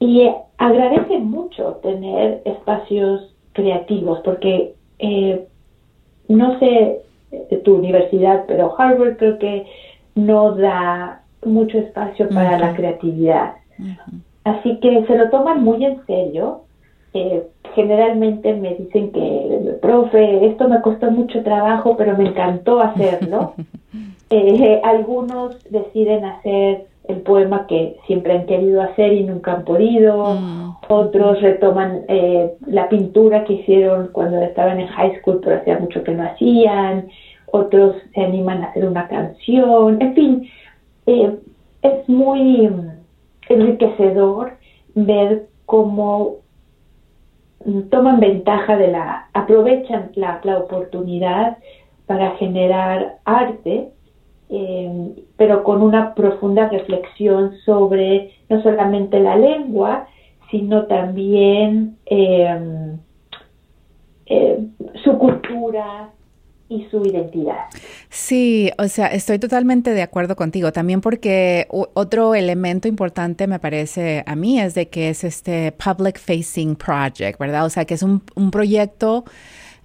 Y 0.00 0.30
agradece 0.56 1.18
mucho 1.18 1.80
tener 1.82 2.42
espacios 2.44 3.34
creativos 3.52 4.20
porque 4.24 4.74
eh, 4.98 5.46
no 6.28 6.58
sé 6.58 7.00
de 7.30 7.56
tu 7.58 7.76
universidad, 7.76 8.44
pero 8.46 8.74
Harvard 8.78 9.16
creo 9.16 9.38
que 9.38 9.66
no 10.14 10.54
da 10.54 11.22
mucho 11.44 11.78
espacio 11.78 12.28
para 12.28 12.58
la 12.58 12.74
creatividad. 12.74 13.54
Así 14.44 14.78
que 14.80 15.04
se 15.06 15.16
lo 15.16 15.30
toman 15.30 15.62
muy 15.62 15.84
en 15.84 16.04
serio. 16.06 16.62
Eh, 17.14 17.46
generalmente 17.74 18.54
me 18.54 18.74
dicen 18.74 19.12
que, 19.12 19.76
profe, 19.80 20.46
esto 20.46 20.68
me 20.68 20.80
costó 20.80 21.10
mucho 21.10 21.42
trabajo, 21.42 21.96
pero 21.96 22.16
me 22.16 22.28
encantó 22.28 22.80
hacerlo. 22.80 23.54
Eh, 24.30 24.82
algunos 24.84 25.56
deciden 25.70 26.22
hacer 26.26 26.84
el 27.08 27.22
poema 27.22 27.66
que 27.66 27.96
siempre 28.06 28.34
han 28.34 28.44
querido 28.44 28.82
hacer 28.82 29.14
y 29.14 29.24
nunca 29.24 29.54
han 29.54 29.64
podido. 29.64 30.34
Mm. 30.34 30.76
Otros 30.88 31.40
retoman 31.40 32.02
eh, 32.08 32.52
la 32.66 32.90
pintura 32.90 33.44
que 33.44 33.54
hicieron 33.54 34.08
cuando 34.12 34.42
estaban 34.42 34.78
en 34.78 34.88
high 34.88 35.18
school, 35.18 35.40
pero 35.42 35.56
hacía 35.56 35.78
mucho 35.78 36.04
que 36.04 36.12
no 36.12 36.24
hacían. 36.24 37.08
Otros 37.50 37.96
se 38.14 38.20
animan 38.20 38.62
a 38.62 38.66
hacer 38.66 38.84
una 38.84 39.08
canción. 39.08 40.02
En 40.02 40.14
fin, 40.14 40.50
eh, 41.06 41.34
es 41.80 42.08
muy 42.08 42.70
enriquecedor 43.48 44.52
ver 44.94 45.46
cómo 45.64 46.36
toman 47.90 48.20
ventaja 48.20 48.76
de 48.76 48.88
la, 48.88 49.28
aprovechan 49.32 50.10
la, 50.14 50.40
oportunidad 50.58 51.58
para 52.06 52.36
generar 52.36 53.18
arte, 53.24 53.90
eh, 54.48 55.12
pero 55.36 55.62
con 55.64 55.82
una 55.82 56.14
profunda 56.14 56.68
reflexión 56.68 57.56
sobre 57.64 58.32
no 58.48 58.62
solamente 58.62 59.20
la 59.20 59.36
lengua, 59.36 60.06
sino 60.50 60.86
también 60.86 61.98
eh, 62.06 62.88
su 65.04 65.18
cultura, 65.18 66.10
y 66.68 66.84
su 66.90 67.02
identidad. 67.02 67.64
Sí, 68.10 68.70
o 68.78 68.88
sea, 68.88 69.08
estoy 69.08 69.38
totalmente 69.38 69.92
de 69.92 70.02
acuerdo 70.02 70.34
contigo. 70.34 70.72
También 70.72 71.00
porque 71.00 71.66
otro 71.70 72.34
elemento 72.34 72.88
importante 72.88 73.46
me 73.46 73.58
parece 73.58 74.24
a 74.26 74.34
mí 74.34 74.58
es 74.60 74.74
de 74.74 74.88
que 74.88 75.10
es 75.10 75.24
este 75.24 75.72
public 75.72 76.18
facing 76.18 76.74
project, 76.76 77.38
¿verdad? 77.38 77.66
O 77.66 77.70
sea, 77.70 77.84
que 77.84 77.94
es 77.94 78.02
un, 78.02 78.22
proyecto 78.50 79.24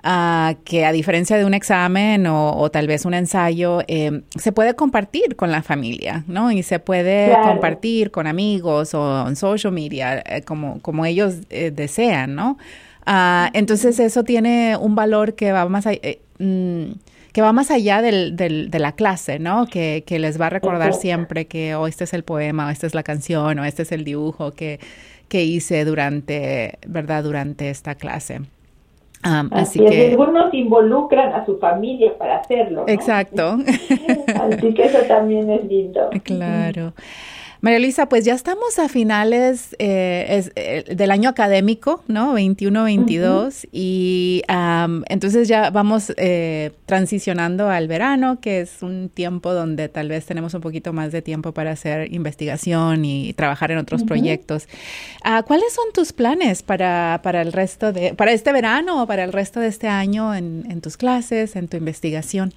uh, 0.06 0.56
que 0.64 0.86
a 0.86 0.94
diferencia 0.94 1.38
de 1.38 1.44
un 1.44 1.54
examen 1.54 2.26
o, 2.28 2.70
tal 2.72 2.88
vez 2.88 3.04
un 3.04 3.14
ensayo, 3.14 3.82
eh, 3.88 4.22
se 4.38 4.54
puede 4.54 4.74
compartir 4.74 5.36
con 5.36 5.52
la 5.52 5.62
familia, 5.62 6.24
¿no? 6.28 6.50
Y 6.50 6.64
se 6.64 6.80
puede 6.80 7.36
compartir 7.44 8.10
con 8.12 8.26
amigos 8.26 8.94
o 8.94 9.28
en 9.28 9.36
social 9.36 9.74
media, 9.74 10.24
eh, 10.26 10.44
como, 10.44 10.82
como 10.82 11.06
ellos 11.06 11.36
eh, 11.50 11.72
desean, 11.72 12.36
¿no? 12.36 12.58
Uh, 13.06 13.52
entonces 13.52 14.00
eso 14.00 14.24
tiene 14.24 14.78
un 14.78 14.96
valor 14.96 15.36
que 15.36 15.52
va 15.52 15.68
más 15.68 15.86
allá, 15.88 16.00
Mm, 16.40 16.94
que 17.34 17.42
va 17.42 17.52
más 17.52 17.72
allá 17.72 18.02
del, 18.02 18.36
del, 18.36 18.70
de 18.70 18.80
la 18.80 18.92
clase, 18.94 19.40
¿no? 19.40 19.66
Que, 19.66 20.04
que, 20.06 20.20
les 20.20 20.40
va 20.40 20.46
a 20.46 20.50
recordar 20.50 20.94
siempre 20.94 21.46
que 21.46 21.76
oh, 21.76 21.88
este 21.88 22.04
es 22.04 22.14
el 22.14 22.24
poema, 22.24 22.68
o 22.68 22.70
esta 22.70 22.86
es 22.86 22.94
la 22.94 23.02
canción, 23.02 23.58
o 23.58 23.66
este 23.66 23.82
es 23.82 23.92
el 23.92 24.04
dibujo 24.04 24.52
que, 24.52 24.80
que 25.28 25.44
hice 25.44 25.84
durante, 25.84 26.78
¿verdad? 26.88 27.24
Durante 27.24 27.72
esta 27.72 27.96
clase. 27.96 28.42
así, 29.24 29.80
que 29.80 30.12
algunos 30.12 30.54
involucran 30.54 31.34
a 31.34 31.44
su 31.44 31.58
familia 31.58 32.16
para 32.20 32.38
hacerlo. 32.38 32.86
Exacto. 32.88 33.58
así 34.40 34.74
que 34.76 34.86
eso 34.86 35.00
también 35.08 35.50
es 35.50 35.66
lindo. 35.66 36.12
Claro. 36.24 36.94
María 37.64 37.80
Luisa, 37.80 38.10
pues 38.10 38.26
ya 38.26 38.34
estamos 38.34 38.78
a 38.78 38.90
finales 38.90 39.74
eh, 39.80 40.44
eh, 40.58 40.84
del 40.94 41.12
año 41.12 41.30
académico, 41.30 42.04
¿no? 42.10 42.38
21-22, 42.38 43.70
y 43.72 44.44
entonces 45.08 45.48
ya 45.48 45.70
vamos 45.70 46.12
eh, 46.18 46.72
transicionando 46.86 47.70
al 47.70 47.88
verano, 47.88 48.42
que 48.42 48.60
es 48.60 48.82
un 48.82 49.08
tiempo 49.08 49.54
donde 49.54 49.88
tal 49.88 50.10
vez 50.10 50.26
tenemos 50.26 50.54
un 50.54 50.60
poquito 50.60 50.92
más 50.92 51.14
de 51.14 51.22
tiempo 51.22 51.54
para 51.54 51.72
hacer 51.72 52.14
investigación 52.14 53.06
y 53.06 53.32
trabajar 53.32 53.72
en 53.72 53.78
otros 53.78 54.04
proyectos. 54.04 54.68
Ah, 55.24 55.44
¿Cuáles 55.48 55.72
son 55.72 55.86
tus 55.94 56.12
planes 56.12 56.64
para, 56.64 57.22
para 57.24 57.42
el 57.42 57.54
resto 57.54 57.94
de, 57.94 58.14
para 58.14 58.34
este 58.34 58.52
verano 58.52 59.04
o 59.04 59.08
para 59.08 59.24
el 59.24 59.32
resto 59.32 59.62
de 59.62 59.68
este 59.68 59.88
año 59.88 60.36
en, 60.36 60.70
en 60.70 60.82
tus 60.82 60.98
clases, 60.98 61.56
en 61.56 61.70
tu 61.70 61.78
investigación? 61.78 62.54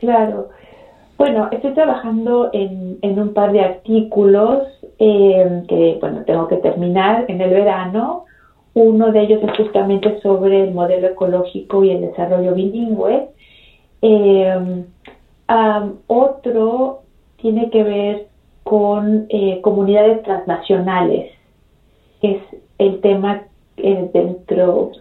Claro. 0.00 0.50
Bueno, 1.20 1.48
estoy 1.52 1.74
trabajando 1.74 2.48
en, 2.54 2.98
un 3.02 3.34
par 3.34 3.52
de 3.52 3.60
artículos 3.60 4.62
eh, 4.98 5.64
que, 5.68 5.98
bueno, 6.00 6.24
tengo 6.24 6.48
que 6.48 6.56
terminar 6.56 7.26
en 7.28 7.42
el 7.42 7.50
verano. 7.50 8.24
Uno 8.72 9.12
de 9.12 9.20
ellos 9.20 9.42
es 9.42 9.54
justamente 9.54 10.18
sobre 10.22 10.64
el 10.64 10.72
modelo 10.72 11.08
ecológico 11.08 11.84
y 11.84 11.90
el 11.90 12.00
desarrollo 12.00 12.54
bilingüe. 12.54 13.28
Eh, 14.00 14.82
otro 16.06 17.00
tiene 17.36 17.68
que 17.68 17.82
ver 17.82 18.26
con 18.62 19.26
eh, 19.28 19.60
comunidades 19.60 20.22
transnacionales. 20.22 21.32
Es 22.22 22.38
el 22.78 22.98
tema 23.02 23.42
dentro, 23.76 24.92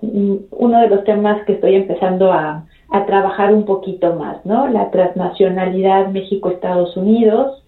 uno 0.00 0.80
de 0.80 0.88
los 0.88 1.04
temas 1.04 1.44
que 1.46 1.52
estoy 1.52 1.76
empezando 1.76 2.32
a, 2.32 2.64
a 2.90 3.04
trabajar 3.06 3.52
un 3.52 3.64
poquito 3.64 4.14
más, 4.14 4.44
¿no? 4.44 4.68
La 4.68 4.90
transnacionalidad 4.90 6.08
México-Estados 6.08 6.96
Unidos. 6.96 7.62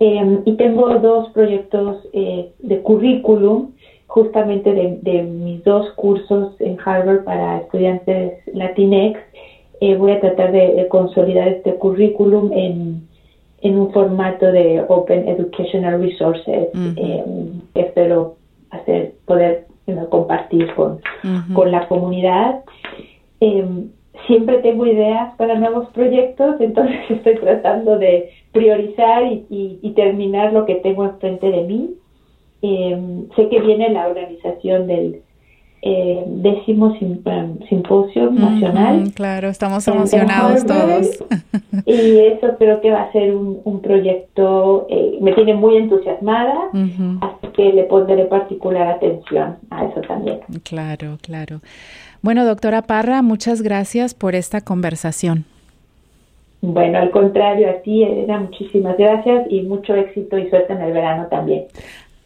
Em, 0.00 0.42
y 0.44 0.52
tengo 0.52 0.88
dos 1.00 1.28
proyectos 1.30 2.06
eh, 2.12 2.50
de 2.60 2.80
currículum, 2.82 3.72
justamente 4.06 4.72
de, 5.02 5.22
mis 5.22 5.62
dos 5.64 5.90
cursos 5.92 6.58
en 6.60 6.78
Harvard 6.82 7.24
para 7.24 7.58
estudiantes 7.58 8.40
Latinx. 8.54 9.18
Eh, 9.80 9.96
voy 9.96 10.12
a 10.12 10.20
tratar 10.20 10.52
de, 10.52 10.86
consolidar 10.88 11.48
este 11.48 11.74
currículum 11.74 12.50
en, 12.52 13.06
en, 13.60 13.78
un 13.78 13.92
formato 13.92 14.46
de 14.46 14.82
Open 14.88 15.28
Educational 15.28 16.00
Resources. 16.00 16.68
Em, 16.74 17.60
espero 17.74 18.36
hacer, 18.70 19.12
poder 19.26 19.66
compartir 20.10 20.72
con, 20.74 21.00
con 21.54 21.70
la 21.70 21.86
comunidad. 21.86 22.60
Em, 23.40 23.90
siempre 24.28 24.58
tengo 24.58 24.86
ideas 24.86 25.34
para 25.36 25.58
nuevos 25.58 25.88
proyectos, 25.88 26.60
entonces 26.60 26.96
estoy 27.08 27.34
tratando 27.36 27.98
de 27.98 28.30
priorizar 28.52 29.24
y, 29.24 29.92
terminar 29.96 30.52
lo 30.52 30.64
que 30.64 30.76
tengo 30.76 31.04
enfrente 31.04 31.50
de 31.50 31.62
mí. 31.62 31.90
Em, 32.62 33.28
sé 33.34 33.48
que 33.48 33.60
viene 33.60 33.88
la 33.88 34.06
organización 34.06 34.86
del 34.86 35.22
eh, 35.82 36.24
décimo 36.26 36.96
simposio 36.98 38.30
nacional. 38.30 39.12
claro, 39.14 39.48
estamos 39.48 39.86
emocionados 39.88 40.64
todos. 40.66 41.24
y 41.86 42.18
eso 42.18 42.56
creo 42.58 42.80
que 42.80 42.90
va 42.90 43.02
a 43.02 43.12
ser 43.12 43.34
un, 43.34 43.80
proyecto, 43.80 44.86
eh, 44.88 45.18
me 45.20 45.32
tiene 45.32 45.54
muy 45.54 45.76
entusiasmada, 45.76 46.70
así 46.72 47.46
que 47.54 47.72
le 47.72 47.84
pondré 47.84 48.24
particular 48.26 48.88
atención 48.88 49.56
a 49.70 49.84
eso 49.84 50.00
también. 50.02 50.40
Claro, 50.64 51.16
claro. 51.22 51.60
Bueno, 52.22 52.44
doctora 52.44 52.82
Parra, 52.82 53.22
muchas 53.22 53.62
gracias 53.62 54.14
por 54.14 54.34
esta 54.34 54.60
conversación. 54.60 55.44
Bueno, 56.60 56.98
al 56.98 57.10
contrario, 57.10 57.70
a 57.70 57.74
ti, 57.82 58.02
Elena, 58.02 58.40
muchísimas 58.40 58.96
gracias 58.98 59.46
y 59.48 59.62
mucho 59.62 59.94
éxito 59.94 60.36
y 60.38 60.50
suerte 60.50 60.72
en 60.72 60.82
el 60.82 60.92
verano 60.92 61.26
también. 61.28 61.66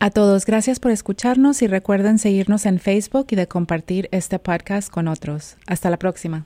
A 0.01 0.11
todos, 0.11 0.47
gracias 0.47 0.81
por 0.81 0.91
escucharnos 0.91 1.63
y 1.63 1.67
recuerden 1.67 2.19
seguirnos 2.19 2.67
en 2.67 2.79
Facebook 2.79 3.27
y 3.31 3.37
de 3.37 3.47
compartir 3.47 4.09
este 4.11 4.39
podcast 4.39 4.91
con 4.91 5.07
otros. 5.07 5.57
Hasta 5.67 5.91
la 5.91 5.97
próxima. 5.99 6.45